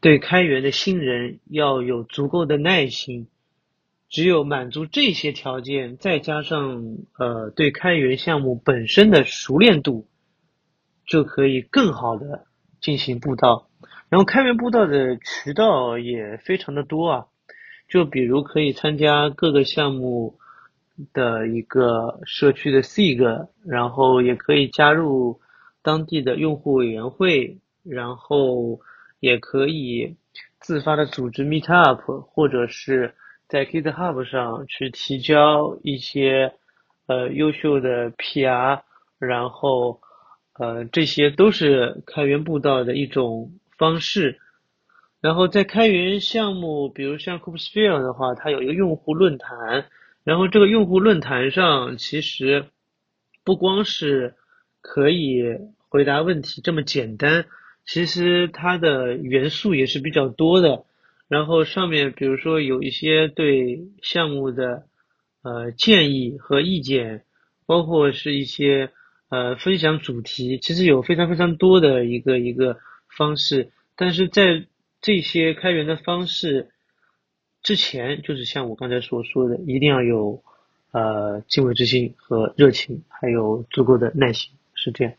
[0.00, 3.28] 对开源的新人要有足够的耐心，
[4.08, 10.06] 只有满足这些条件，再加上呃对开源项目本身的熟练度，
[11.06, 12.46] 就可以更好的。
[12.80, 13.68] 进行布道。
[14.08, 17.26] 然后开源布道的渠道也非常的多啊，
[17.90, 20.38] 就比如可以参加各个项目
[21.12, 25.42] 的一个社区的 SIG，然后也可以加入
[25.82, 28.80] 当地的用户委员会，然后
[29.20, 30.16] 也可以
[30.58, 33.14] 自发的组织 Meetup，或者是
[33.48, 36.54] 在 GitHub 上去提交一些
[37.06, 38.82] 呃优秀的 PR，
[39.18, 40.00] 然后
[40.54, 43.52] 呃这些都是开源步道的一种。
[43.80, 44.38] 方式，
[45.22, 49.86] 然后在开源项目，比如像 Kubesphere 的话，它有一个用户论坛，
[50.22, 52.66] 然后这个用户论坛上其实
[53.42, 54.34] 不光是
[54.80, 55.42] 可以
[55.88, 57.46] 回答问题这么简单，
[57.84, 60.84] 其实它的元素也是比较多的。
[61.28, 64.84] 然后上面比如说有一些对项目的
[65.42, 67.24] 呃建议和意见，
[67.66, 68.90] 包括是一些
[69.28, 72.78] 呃分享主题，其实有非常非常多的一个一个。
[73.18, 74.66] 方式，但是在
[75.02, 76.70] 这些开源的方式
[77.60, 80.44] 之前，就是像我刚才所说的，一定要有
[80.92, 84.52] 呃敬畏之心和热情，还有足够的耐心，
[84.82, 85.12] 是这样。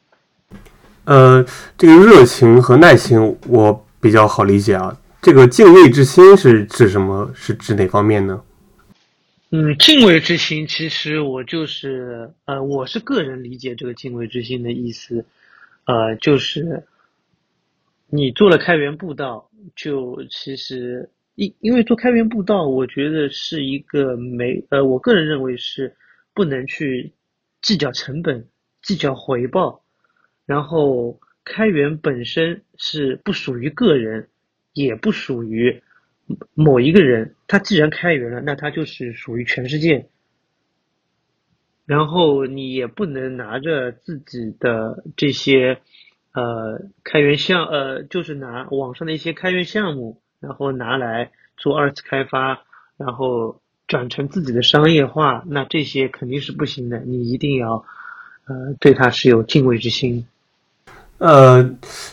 [1.06, 1.46] 呃，
[1.78, 4.98] 这个热情和耐心我比较好理解啊。
[5.22, 7.32] 这个敬畏之心是指什么？
[7.36, 8.44] 是指哪方面呢？
[9.52, 15.24] 嗯，敬畏之心，其实我就是呃，我是个人理解这个敬畏之心的意思，
[15.86, 16.84] 呃，就是。
[18.14, 25.96] 你做了开源步道，就其实因因为做开源步道，我觉得是一个没呃，我个人认为是
[26.34, 27.14] 不能去
[27.62, 28.46] 计较成本、
[28.82, 29.84] 计较回报。
[30.46, 34.30] 然后开源本身是不属于个人，
[34.74, 35.82] 也不属于
[36.54, 37.36] 某一个人。
[37.48, 40.08] 他既然开源了，那他就是属于全世界。
[41.86, 45.82] 然后你也不能拿着自己的这些。
[46.34, 52.64] 呃，开源项呃，就是拿网上的一些开源项目，然后拿来做二次开发，
[52.96, 57.00] 然后转成自己的商业化，那这些肯定是不行的。
[57.00, 57.84] 你一定要
[58.48, 60.26] 呃，对他是有敬畏之心。
[61.18, 61.64] 呃，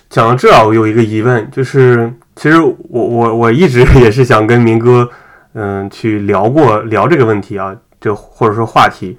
[0.08, 5.08] 讲到这儿，我有一个疑问，就是其实我我我一直也是想跟明哥
[5.54, 9.16] 嗯去聊过聊这个问题啊，就或者说话题，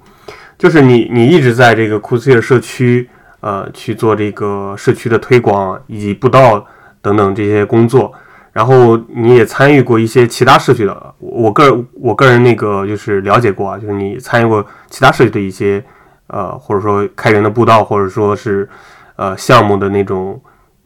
[0.58, 3.08] 就是你你一直在这个库斯尔社区。
[3.42, 6.62] 呃，去做这个社区的推广以及布道
[7.00, 8.12] 等等这些工作，
[8.52, 15.82] 然后你也参与过一些其他社区的，我个人我个人那个就是了解过啊，就是你参与过其他社区的一些
[16.30, 18.68] 呃，或者说开源的布道，或者说是
[19.16, 20.40] 呃项目的那种，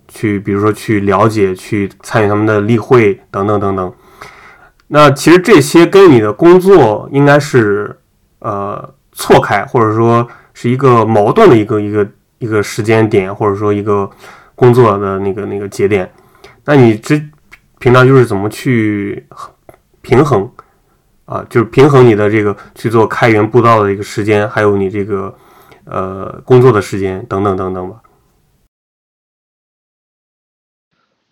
[0.08, 3.92] 去比如说去了解、去参与他们的例会等等等等。
[4.88, 7.98] 那其实这些跟你的工作应该是
[8.40, 12.06] 呃错开，或者说是一个矛盾的一个一个。
[12.38, 14.10] 一个时间点，或者说一个
[14.54, 16.10] 工作的那个那个节点，
[16.66, 17.18] 那你这
[17.78, 19.24] 平常就是怎么去
[20.02, 20.50] 平衡
[21.24, 21.44] 啊？
[21.50, 25.34] 就是平衡你的这个去做开源步道的一个时间，还有你这个
[25.84, 28.02] 呃工作的时间等等等等吧。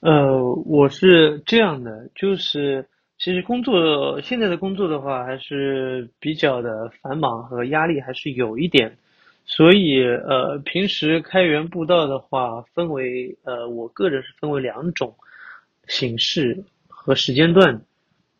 [0.00, 2.88] 呃，我是这样的，就是
[3.18, 8.96] 其实工作现在的工作的话，还是比较的繁忙和压力还是有一点。
[9.44, 15.14] 所以，呃，平时开源步道的话，分为，呃，我个人是分为两种
[15.88, 17.82] 形式和时间段。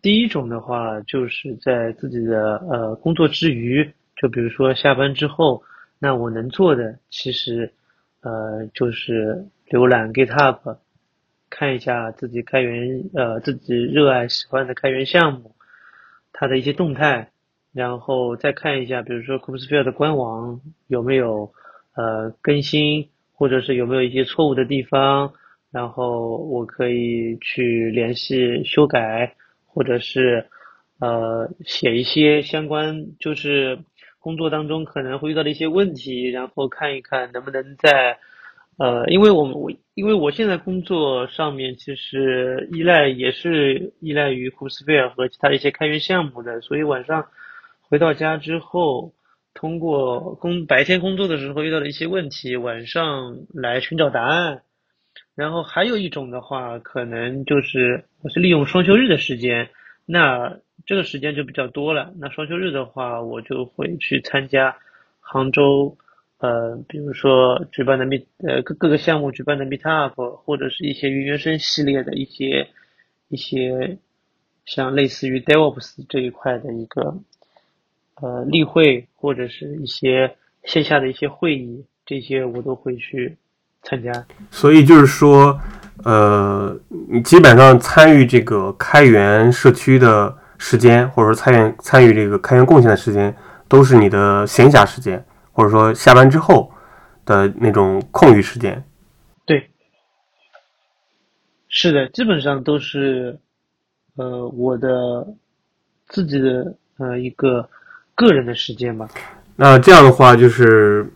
[0.03, 5.63] 第一种的话，就是在自己的呃工作之余，就比如说下班之后，
[6.01, 7.73] 那我能做的其实，
[8.21, 10.79] 呃，就是浏览 GitHub，
[11.49, 15.55] 看一下自己开源，呃，自己热爱喜欢的开源项目，
[16.33, 17.29] 它的一些动态。
[17.73, 21.55] 然后再看一下，比如说 Kubesphere 的官网有没有
[21.95, 25.33] 呃更新，或者是有没有一些错误的地方，
[25.71, 29.37] 然后我可以去联系修改，
[29.73, 30.47] 或者是
[31.01, 33.79] 呃写一些相关就是
[34.19, 38.19] 工作当中可能会遇到的一些问题，然后看一看能不能在
[38.79, 47.27] 呃，因为我们我因为我现在工作上面其实依赖也是依赖于 Kubesphere 和其他的一些开源项目的，所以晚上。
[47.85, 49.13] 回到家之后，
[49.53, 54.63] 通过工白天工作的时候遇到的一些问题，晚上来寻找答案。
[55.35, 59.71] 然后还有一种的话，可能就是我是利用双休日的时间，
[60.07, 62.13] 那这个时间就比较多了。
[62.19, 64.77] 那双休日的话，我就会去参加
[65.21, 65.97] 杭州，
[66.39, 72.69] 呃，比如说举办的 meet，呃各各个项目举办的 meet up，或者是一些云原生系列的一些
[73.29, 73.99] 一些
[74.65, 77.19] 像类似于 DevOps 这一块的一个。
[78.21, 83.37] 呃，例会或者是一些线下的一些会议，这些我都会去
[83.83, 84.13] 参加。
[84.51, 85.59] 所以就是说，
[86.05, 86.77] 呃，
[87.09, 93.35] 你基本上参与这个开源社区的时间，或者说参与参与这个开源贡献的时间，
[93.69, 96.71] 都是你的闲暇时间，或者说下班之后
[97.25, 98.83] 的那种空余时间。
[99.45, 99.71] 对，
[101.69, 103.39] 是的，基本上都是，
[104.17, 105.27] 呃，我的
[106.09, 107.69] 自己的呃一个
[108.15, 109.09] 个人的时间吧。
[109.57, 111.07] 那这样的话，就是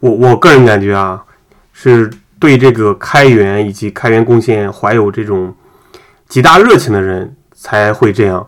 [0.00, 1.24] 我我个人感觉啊，
[1.72, 5.54] 是对这个开源以及开源贡献怀有这种
[6.28, 8.46] 极大热情的人才会这样，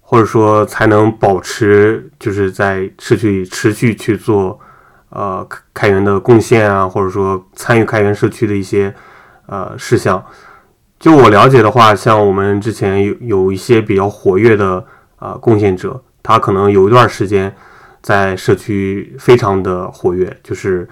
[0.00, 4.58] 或者说才能保持就是在社区里持续去做
[5.10, 8.94] 呃开源的贡献啊，或者说参与开源社区的一些
[9.46, 10.24] 呃事项。
[10.98, 14.84] 就我了解的话，像我们之前有有一些比较活跃的
[15.16, 17.54] 啊贡献者，他可能有一段时间。
[18.02, 20.88] 在社区非常的活跃，就是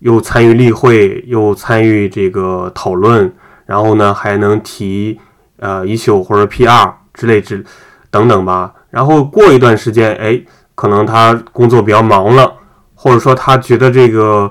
[0.00, 3.32] 又参与例会，又参与这个讨论，
[3.64, 5.18] 然后呢还能提
[5.58, 7.64] 呃 issue 或者 PR 之类之
[8.10, 8.72] 等等吧。
[8.90, 10.40] 然后过一段时间，哎，
[10.74, 12.52] 可能他工作比较忙了，
[12.94, 14.50] 或者说他觉得这个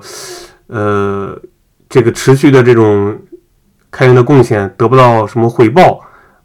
[0.68, 1.40] 呃
[1.90, 3.18] 这个持续的这种
[3.92, 6.00] 开源的贡献得不到什么回报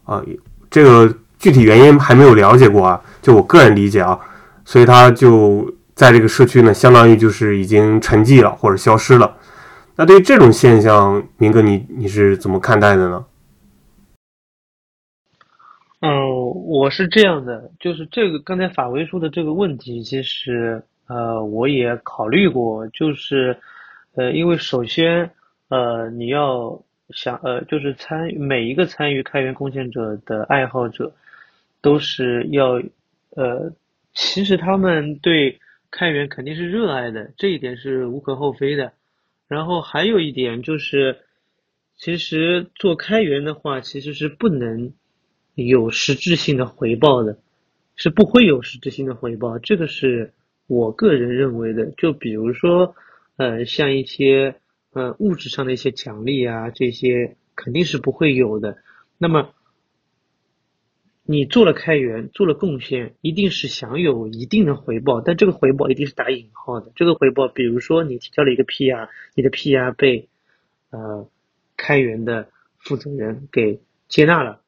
[0.05, 0.21] 啊，
[0.69, 4.17] 这个具体原因还没有了解过啊，就我个人理解啊。
[4.63, 5.67] 所以他就
[6.01, 9.37] 在这个社区呢，相当于就是已经沉寂了或者消失了。
[9.95, 13.23] 那对于这种现象，明哥你你是怎么看待的呢？
[15.99, 16.09] 嗯，
[16.65, 23.55] 我是这样的，就是这个刚才法维说的这个问题，其实呃我也考虑过，就是
[24.15, 25.29] 呃因为首先
[25.69, 26.81] 呃你要
[27.11, 31.13] 想呃就是参与每一个参与开源贡献者的爱好者，
[31.79, 32.81] 都是要
[33.35, 33.71] 呃。
[34.13, 35.57] 其实他们对
[35.91, 38.93] 开源肯定是热爱的，这一点是无可厚非的。
[39.47, 41.19] 然后还有一点就是，
[41.97, 44.93] 其实做开源的话，其实是不能
[45.53, 47.37] 有实质性的回报的，
[47.95, 49.59] 是不会有实质性的回报。
[49.59, 50.33] 这个是
[50.67, 51.91] 我个人认为的。
[51.97, 52.95] 就比如说，
[53.35, 54.55] 呃，像一些
[54.93, 58.77] 呃物质上的一些奖励啊，这些肯定是不会有的。
[59.17, 59.53] 那么。
[61.31, 66.91] 你做了开源，做了贡献，一定是享有一定的回报，但这个回报一定是打引号的。
[66.93, 70.27] 这个回报，比如说你提交了一个 PR，你的 PR 被
[70.89, 71.29] 呃
[71.77, 73.79] 开源的负责人给
[74.09, 74.61] 接纳了、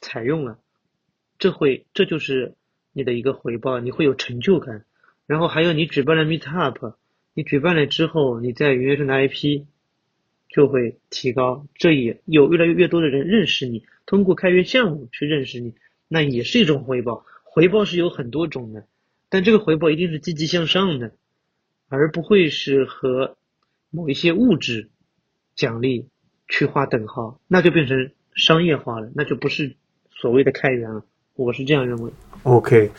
[0.00, 0.58] 采用了，
[1.38, 2.54] 这会这就是
[2.94, 4.86] 你的一个回报，你会有成就感。
[5.26, 6.94] 然后还有你举办了 Meetup，
[7.34, 9.66] 你举办了之后，你在云上的 IP
[10.48, 15.74] 就会提高，这也有越来越多的人认识你，通过开源项目去认识你。
[16.08, 18.84] 那也是一种回报，回报是有很多种的，
[19.28, 21.12] 但这个回报一定是积极向上的，
[21.88, 23.36] 而不会是和
[23.90, 24.90] 某一些物质
[25.54, 26.08] 奖励
[26.48, 29.74] 去划等号，那就变成商业化了，那就不是
[30.10, 31.02] 所谓的开源了。
[31.34, 32.10] 我是这样认为。
[32.44, 32.90] OK，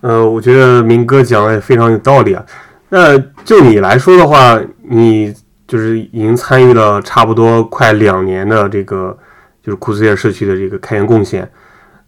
[0.00, 2.44] 呃，我觉得明哥讲的也非常有道理啊。
[2.90, 5.34] 那就你来说的话，你
[5.66, 9.18] 就是已经参与了差不多快两年的这个
[9.62, 11.50] 就是库斯耶社区的这个开源贡献。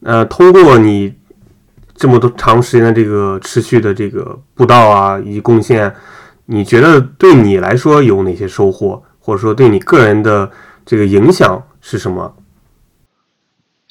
[0.02, 1.14] 呃，通过你
[1.94, 5.94] 这么多长时间的这个持续的这个布道啊，以及贡献，
[6.44, 10.50] 你觉得对你来说有哪些收获，或者说对你个人的
[10.84, 12.36] 这个影响是什么？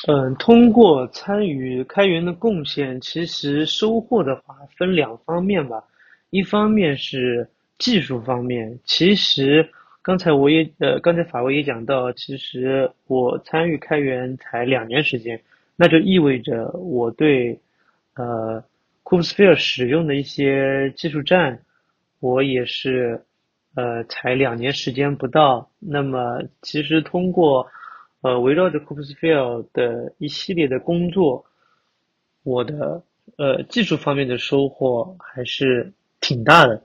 [0.08, 5.84] 嗯，通过参与开源的贡献，其实收获的话分两方面吧。
[6.30, 7.50] 一方面是
[7.80, 9.68] 技术方面，其实
[10.04, 15.42] 刚才我也呃，刚才法威也讲到，其实我参与开源才两年时间。
[15.76, 17.60] 那就意味着我对，
[18.16, 18.64] 呃
[19.04, 21.60] ，Kubesphere 使用的一些技术栈，
[22.20, 23.26] 我也是，
[23.76, 25.70] 呃，才两年时间不到。
[25.80, 27.68] 那么，其实通过，
[28.22, 31.46] 呃，围绕着 Kubesphere 的一系列的工作，
[32.44, 33.04] 我的，
[33.38, 36.84] 呃，技术方面的收获还是挺大的。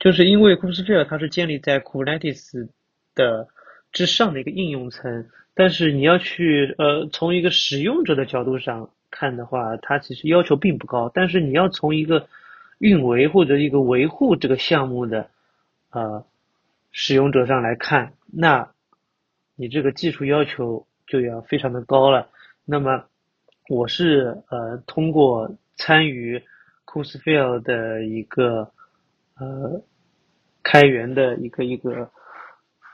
[0.00, 2.68] 就是因为 Kubesphere 它是建立在 Kubernetes
[3.14, 3.46] 的
[3.92, 5.28] 之上的一个应用层。
[5.60, 11.10] 但是你要去呃从一个使用者的角度上看的话，它其实要求并不高。
[11.12, 12.28] 但是你要从一个
[12.78, 15.28] 运维或者一个维护这个项目的
[15.90, 16.24] 呃
[16.92, 18.70] 使用者上来看，那
[19.54, 22.30] 你这个技术要求就要非常的高了。
[22.64, 23.04] 那么
[23.68, 28.72] 我是呃通过参与 c o s f i e l 的一个
[29.38, 29.82] 呃
[30.62, 32.10] 开源的一个一个。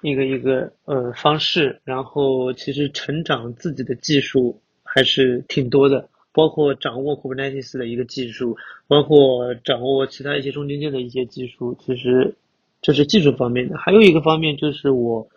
[0.07, 12.36] 一个一个呃方式，然后其实成长自己的技术还是挺多的，包括掌握 Kubernetes 的一个技术，包括掌握其他一些中间件的一些技术，其实
[12.80, 13.76] 这是技术方面的。
[13.76, 15.28] 还有一个方面就是我，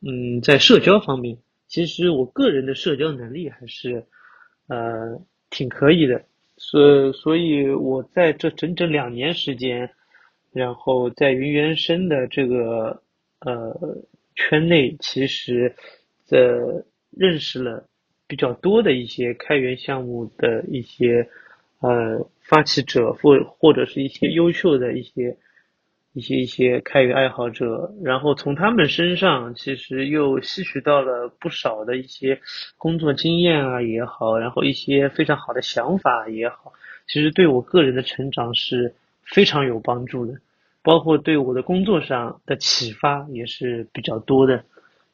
[0.00, 4.04] 嗯，在社交方面，其实我个人的社交能力还是，
[4.68, 6.24] 呃，挺可以的。
[6.56, 9.90] 所所以，我在这整整两年时间，
[10.52, 13.02] 然后在云原生的这个
[13.44, 13.98] 呃
[14.34, 15.74] 圈内，其实
[16.28, 17.86] 的认识了
[18.26, 21.28] 比较多的一些开源项目的一些
[21.80, 25.36] 呃发起者，或或者是一些优秀的一些
[26.12, 32.40] 一些一些开源爱好者，然后从他们身上，其实又吸取到了不少的一些
[32.78, 36.72] 工作经验啊也好，然后一些非常好的想法也好，
[37.06, 40.38] 其实对我个人的成长是非常有帮助的，
[40.84, 44.62] 包括对我的工作上的启发也是比较多的。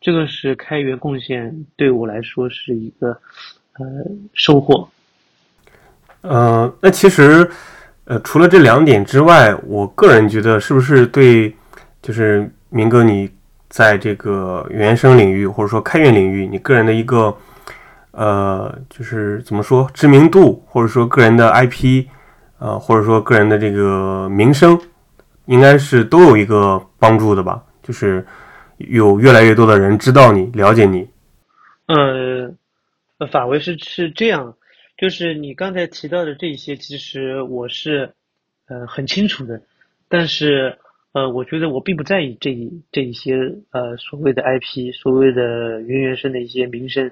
[0.03, 3.09] 这个是开源贡献对我来说是一个
[3.79, 3.87] 呃
[4.35, 4.87] 收获。
[6.21, 7.51] 呃，那其实。
[8.07, 11.55] 呃，除了这两点之外，我个人觉得是不是对，
[12.03, 13.31] 就是明哥你
[13.69, 17.33] 在这个原生领域或者说开源领域，你个人的一个
[18.11, 22.07] 呃，就是怎么说知名度，或者说个人的 IP，
[22.59, 24.77] 呃，或者说个人的这个名声，
[25.51, 27.65] 应该是都有一个帮助的吧？
[27.83, 28.25] 就是
[28.79, 31.09] 有越来越多的人知道你，了解你。
[31.87, 34.55] 呃，法维是是这样。
[34.97, 38.13] 就是你刚才提到的这些，其实我是，
[38.69, 39.63] 呃，很清楚的，
[40.09, 40.79] 但是，
[41.13, 43.35] 呃，我觉得我并不在意这一这一些，
[43.73, 47.11] 呃，所谓的 IP，所谓的云原生的一些名声，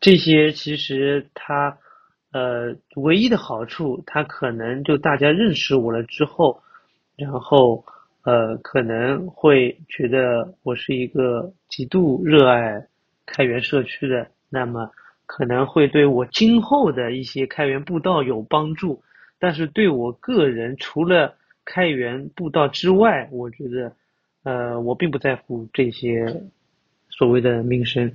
[0.00, 1.76] 这些其实它，
[2.32, 6.62] 呃，唯一的好处，它可能就大家认识我了之后，
[7.18, 7.84] 然后，
[8.22, 12.86] 呃，可能会觉得我是一个极度热爱
[13.26, 14.90] 开源社区的，那么。
[15.30, 19.02] 可能会对我今后的一些开源步道有帮助，
[19.38, 21.34] 但是对我个人，除了
[21.66, 23.92] 开源步道之外，我觉得，
[24.42, 26.44] 呃，我并不在乎这些
[27.10, 28.14] 所谓的名声，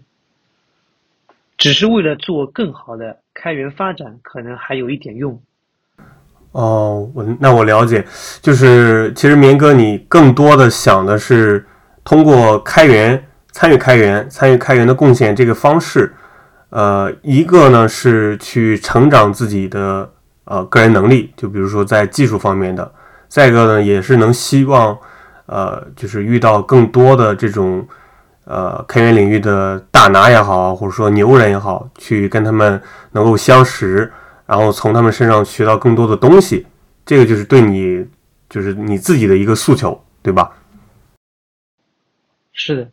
[1.56, 5.40] 只是为了做更好的开源发展，可能还有一点用。
[6.54, 8.06] 哦，我那我了解，
[8.42, 11.66] 就是其实明哥，你更多的想的是
[12.04, 16.14] 通过开源参与开源、参与开源的贡献这个方式。
[16.70, 20.10] 呃，一个呢是去成长自己的
[20.46, 22.84] 呃个人能力，就比如说在技术方面的；
[23.28, 24.98] 再一个呢，也是能希望
[25.46, 27.88] 呃，就是遇到更多的这种
[28.46, 32.82] 呃开源领域的大拿也好，或者说牛人也好，去跟他们
[33.12, 34.12] 能够相识，
[34.46, 36.66] 然后从他们身上学到更多的东西。
[37.06, 38.06] 这个就是对你，
[38.50, 40.52] 就是你自己的一个诉求，对吧？
[42.54, 42.90] 是的。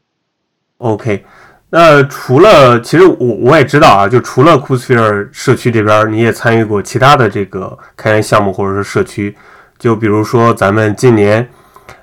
[0.78, 1.24] OK。
[1.72, 9.36] 那除了，其实我我也知道啊，就除了 h e r e 社区这边，你也参与过其他的这个开源项目或者是社区，
[9.78, 11.48] 就比如说咱们今年，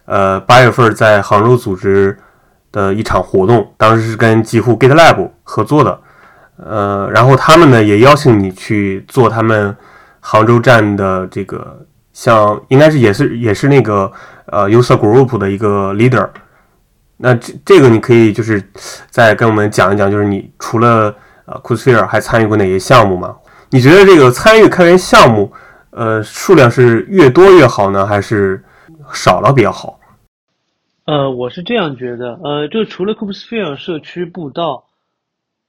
[0.06, 2.18] 呃八月份在杭州组织
[2.72, 6.00] 的一场活动，当时是跟极乎 GitLab 合作的，
[6.58, 9.76] 呃，然后他们呢也邀请你去做他们
[10.20, 14.12] 杭州站的这个，像应该是也是也是那个
[14.48, 16.30] 呃 User Group 的一个 leader。
[17.18, 18.62] 那这这个你可以就是
[19.10, 23.36] 再跟我们讲一讲，就是你除了呃 c o s p h e r e 还参与过哪些项目吗？
[23.70, 25.52] 你觉得这个参与开源项目，
[25.90, 28.64] 呃，数量是越多越好呢，还是
[29.12, 30.00] 少了比较好？
[31.06, 34.84] 呃，我是这样觉得，呃，就除了 c o s p h e r e 社区步道，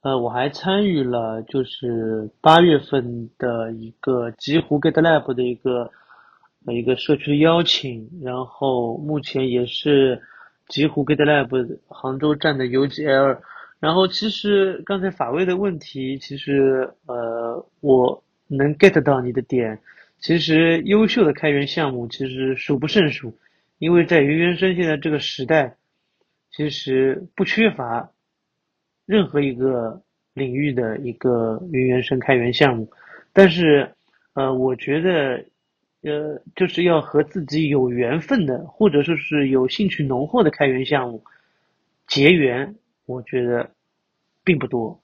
[0.01, 5.91] 呃，我还参与了就是八月份的一个极狐 GitLab 的一个
[6.67, 10.21] 一个社区的邀请，然后目前也是。
[10.69, 13.39] 极狐 GitLab 杭州站的 UGL，
[13.79, 19.79] 然后其实刚才法位的问题，其实呃我能 get 到你的点。
[20.19, 23.35] 其实优秀的开源项目其实数不胜数，
[23.79, 25.75] 因为在云原生现在这个时代，
[26.51, 28.11] 其实不缺乏
[29.09, 29.99] 任何一个
[30.35, 32.87] 领域的一个云原生开源项目，
[33.33, 33.91] 但是
[34.33, 35.43] 呃我觉得。
[36.01, 41.21] 呃，就是要和自己有缘分的，或者说是有兴趣浓厚的开源项目
[42.07, 42.73] 结缘，
[43.05, 43.71] 我觉得
[44.45, 45.01] 并不多。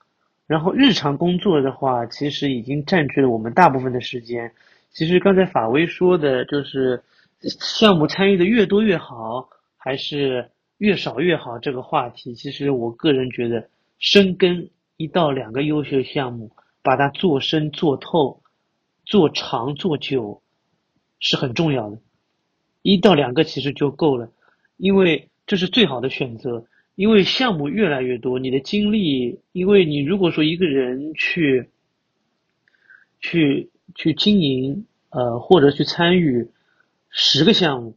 [0.47, 4.53] 然后日常工作的话，其实已经占据了我们大部分的时间。
[4.89, 7.03] 其实刚才法威说的，就是
[7.41, 13.67] 项目参与的越多越好，还是越少越好这个话题，其实我个人觉得，
[13.99, 18.41] 深耕一到两个优秀项目，把它做深做透、
[19.05, 20.41] 做长做久。
[21.17, 21.99] 是很重要的，
[22.83, 24.31] 一到两个其实就够了，
[24.77, 26.67] 因为这是最好的选择。
[26.93, 31.69] 因为项目越来越多，你的精力，因为你如果说一个人去，
[33.19, 36.51] 去去经营，呃，或者去参与
[37.09, 37.95] 十个项目，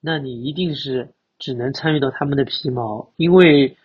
[0.00, 3.76] 那你一定是只能参与到他们的皮毛，因为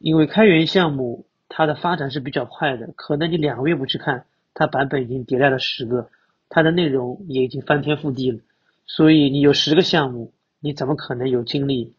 [0.00, 4.24] 因为开源项目它的发展是比较快的，可能你两个月不去看，
[4.54, 6.08] 它版本已经迭代了十个，
[6.48, 8.38] 它的内容也已经翻天覆地了，
[8.86, 11.92] 所以你有十个项目，你怎么可能有精力？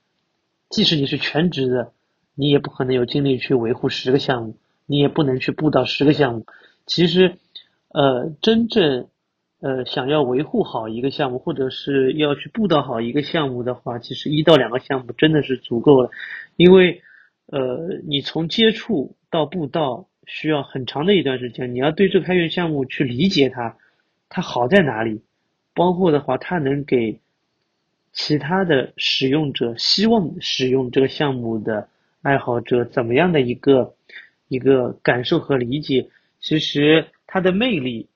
[0.70, 1.92] 即使你是全职的，
[2.34, 6.46] 你也不可能有精力去维护十个项目，你也不能去布到十个项目。
[6.88, 7.36] 其实，
[7.90, 9.08] 呃，真正
[9.60, 16.10] 呃想要维护好一个项目，或者是要去布到好一个项目的话，其实一到两个项目真的是足够了，
[16.56, 17.02] 因为
[17.48, 23.78] 呃你从接触到布道需要很长的一段时间，你要对这个开源项目去理解它，
[24.30, 25.24] 它好在哪里，
[25.74, 27.20] 包括的话它能给。
[28.14, 31.88] 其他的使用者希望使用这个项目的
[32.22, 33.96] 爱好者怎么样的一个
[34.50, 36.10] 一个感受和理解？
[36.42, 38.10] 其实它的魅力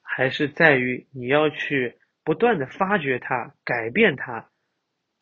[0.00, 4.48] 还是在于你要去不断的发掘它、改变它，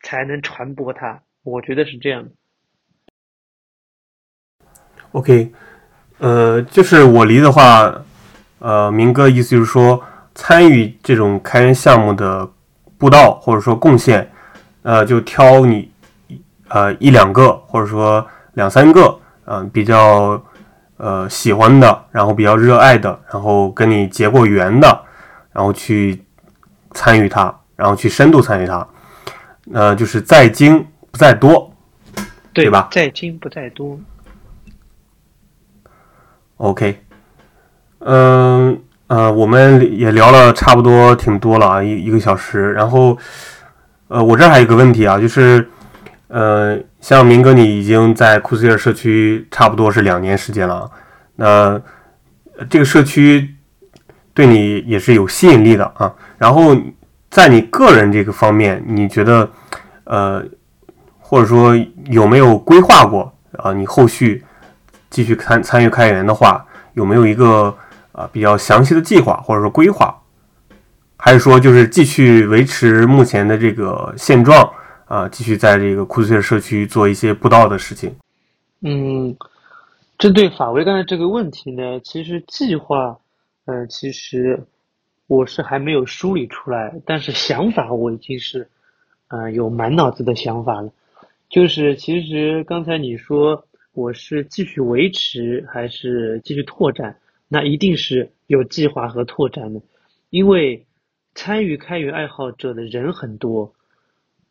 [0.03, 1.22] 才能传播它。
[1.42, 2.32] 我觉得是这样的。
[5.12, 5.52] OK，
[6.18, 7.92] 呃，就是我离的话，
[8.58, 10.02] 呃，明哥意思就是说，
[10.34, 12.48] 参与这种开源项目的。
[13.00, 14.30] 步道或者说贡献，
[14.82, 15.90] 呃，就挑你，
[16.68, 20.38] 呃一两个或者说两三个，嗯，比较
[20.98, 25.00] 呃喜欢的，然后比较热爱的，然后跟你结过缘的，
[25.50, 26.22] 然后去
[26.92, 28.86] 参与它，然后去深度参与它，
[29.72, 31.72] 呃，就是在精不在多，
[32.52, 32.88] 对吧？
[32.92, 33.98] 在精不在多。
[36.61, 37.00] OK，
[37.98, 38.80] 嗯。
[39.11, 42.72] 呃，我们也聊了差不多挺多了啊，一一个小时。
[42.74, 43.18] 然后，
[44.06, 45.68] 呃，我这还有个问题啊，就是，
[46.28, 50.88] 呃，像明哥，你已经在库斯尔社区差不多是两年时间了，
[51.34, 51.82] 那
[52.68, 53.56] 这个社区
[54.32, 56.14] 对你也是有吸引力的啊。
[56.38, 56.76] 然后，
[57.32, 59.50] 在你个人这个方面，你觉得，
[60.04, 60.40] 呃，
[61.18, 61.74] 或者说
[62.06, 63.72] 有没有规划过啊？
[63.72, 64.44] 你后续
[65.11, 67.76] 继续参参与开源的话，有没有一个？
[68.12, 70.20] 啊，比较详细的计划或者说规划，
[71.16, 74.68] 还是说就是继续维持目前的这个现状
[75.06, 78.12] 啊，继续在这个库斯尔社区做一些布道的事情。
[78.80, 79.36] 嗯，
[80.18, 83.16] 针对法维刚才这个问题呢，其实计划，
[83.64, 84.64] 呃，其实
[85.28, 88.68] 我是还没有梳理出来，但是想法我已经是，
[89.28, 90.90] 呃，有满脑子的想法了。
[91.48, 97.18] 就是其实刚才你说我是继续维持还是继续拓展？
[97.49, 99.82] 那一定是有计划和拓展的，
[100.30, 100.86] 因为
[101.34, 103.74] 参与开源爱好者的人很多，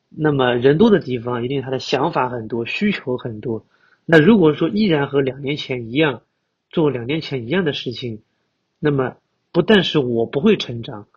[0.10, 3.66] 那么人多的地方，一定他的想法很多，需求很多。
[4.06, 6.24] 那如果说依然和两年前一样，
[6.70, 8.22] 做两年前一样的事情，
[8.78, 9.16] 那么
[9.54, 11.08] 不但是我不会成长，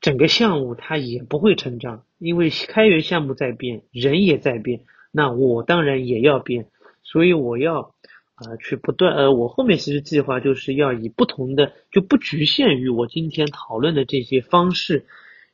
[0.00, 6.68] 整个项目它也不会成长，因为开源项目在变，人也在变，那我当然也要变，
[7.04, 7.94] 所以我要。
[8.36, 15.06] 啊，去不断呃，我后面其实计划就是要以不同的，就不局限于我今天讨论的这些方式，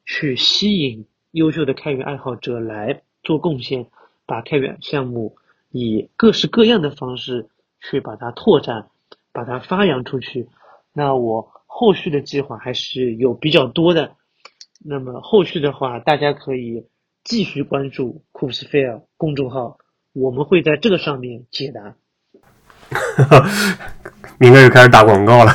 [0.06, 3.88] 去吸引优秀的开源爱好者来做贡献，
[4.24, 5.36] 把开源项目
[5.70, 7.50] 以各式各样的方式
[7.82, 8.88] 去把它拓展，
[9.30, 10.48] 把它发扬出去。
[10.94, 14.16] 那我后续的计划还是有比较多的，
[14.82, 16.86] 那么后续的话，大家可以
[17.24, 19.76] 继续关注 c o o s f a i r 公众号，
[20.12, 21.94] 我们会在这个上面解答。
[24.38, 25.52] 明哥又开始打广告了，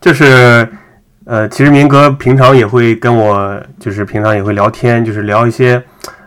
[0.00, 0.68] 就是
[1.24, 5.82] 呃，其实明哥平常也会跟我，就是平常也会聊天，就是聊一些，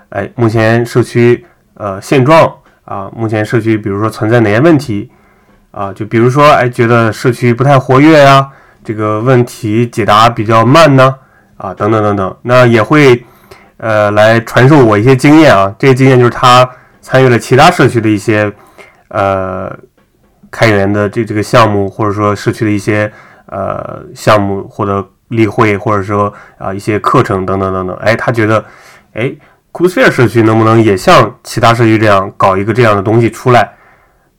[0.10, 1.46] 哎，目前社区
[1.76, 2.52] 呃现状
[2.86, 5.12] 啊，目前社区比如说存在哪些问题
[5.72, 8.50] 啊，就比如说哎，觉得社区不太活跃呀，
[8.84, 11.16] 这个问题解答比较慢呢，
[11.58, 13.24] 啊，等等等等，那也会
[13.78, 16.68] 呃来传授我一些经验啊，这些经验就是他
[17.04, 18.52] 参与了其他社区的一些。
[19.10, 19.72] 呃，
[20.50, 23.12] 开源的这这个项目，或者说社区的一些
[23.46, 28.66] 呃项目，或者例会，或者说啊一些课程等等等等，哎，他觉得，
[29.14, 29.32] 哎，
[29.72, 33.72] 库斯菲尔社区能不能也像其他社区这样搞一个这样的东西出来？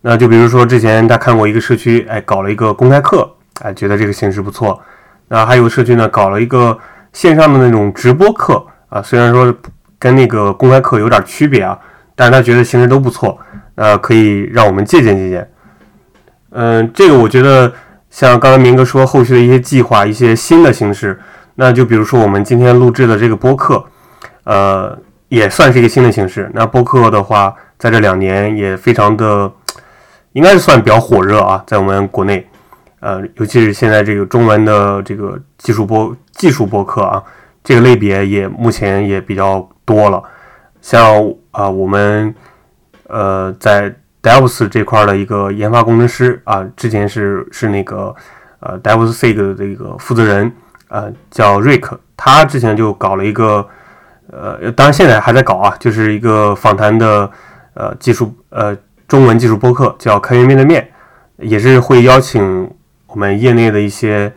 [0.01, 3.31] 那就比如说之前他看过一个社区，哎，搞了一个公开课，
[3.63, 4.83] 哎，觉得这个形式不错。
[5.29, 6.77] 那还有社区呢，搞了一个
[7.13, 9.55] 线上的那种直播课啊，虽然说
[10.01, 11.79] 跟那个公开课有点区别啊，
[12.15, 13.39] 但是他觉得形式都不错。
[13.77, 15.51] 呃，可以让我们借鉴借鉴。
[16.51, 17.73] 嗯，这个我觉得
[18.09, 21.21] 像刚才明哥说，后续的一些计划，一些新的形式，
[21.57, 23.85] 那就比如说我们今天录制的这个播客，
[24.45, 24.97] 呃，
[25.29, 26.49] 也算是一个新的形式。
[26.55, 29.51] 那播客的话，在这两年也非常的，
[30.35, 32.47] 应该是算比较火热啊，在我们国内，
[33.01, 37.21] 呃，尤其是现在这个中文的这个技术播技术播客啊，
[37.65, 40.23] 这个类别也目前也比较多了。
[40.85, 42.35] 像啊我们
[43.09, 43.91] 呃在
[44.23, 48.15] Devs 这块的一个研发工程师啊，之前是是那个
[48.61, 50.53] 呃 DevSig 的这个负责人
[50.89, 53.67] 啊，叫 Rick，他之前就搞了一个
[54.31, 57.31] 呃，当然现在还在搞啊，就是一个访谈的
[57.73, 58.77] 呃技术呃
[59.09, 60.87] 中文技术播客，叫开源面对面，
[61.39, 62.71] 也是会邀请
[63.07, 64.31] 我们业内的一些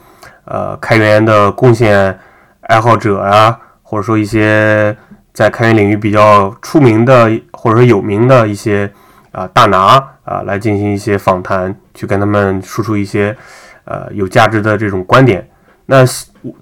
[0.45, 2.17] 呃开源的贡献
[2.61, 4.95] 爱好者啊，或者说一些
[5.37, 8.91] 在开源领域比较出名的或者说有名的一些
[9.31, 13.37] 啊大拿啊来进行一些访谈，去跟他们输出一些
[13.85, 15.47] 呃有价值的这种观点。
[15.85, 15.97] 那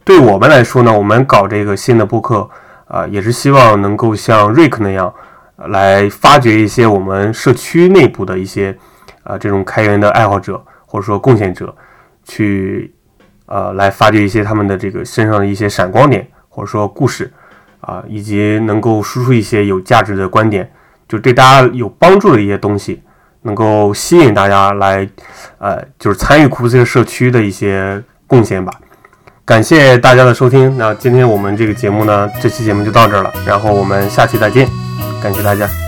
[0.04, 2.50] 对我们来说呢，我们搞这个新的播客
[2.90, 5.14] 啊，也是希望能够像瑞克那样
[5.56, 8.78] 来发掘一些我们社区内部的一些
[9.24, 11.74] 啊这种开源的爱好者或者说贡献者，
[12.26, 12.94] 去
[13.46, 17.32] 呃来发掘一些他们的这个身上的一些闪光点或者说故事
[17.86, 20.72] 啊，以及能够输出一些有价值的观点，
[21.08, 23.02] 就对大家有帮助的一些东西，
[23.44, 25.08] 能够吸引大家来
[25.60, 28.74] 呃就是参与库斯社区的一些贡献吧。
[29.46, 34.68] 感谢大家的收听，那今天我们这个节目呢，这期节目就到这儿了，然后我们下期再见，
[35.22, 35.85] 感谢大家。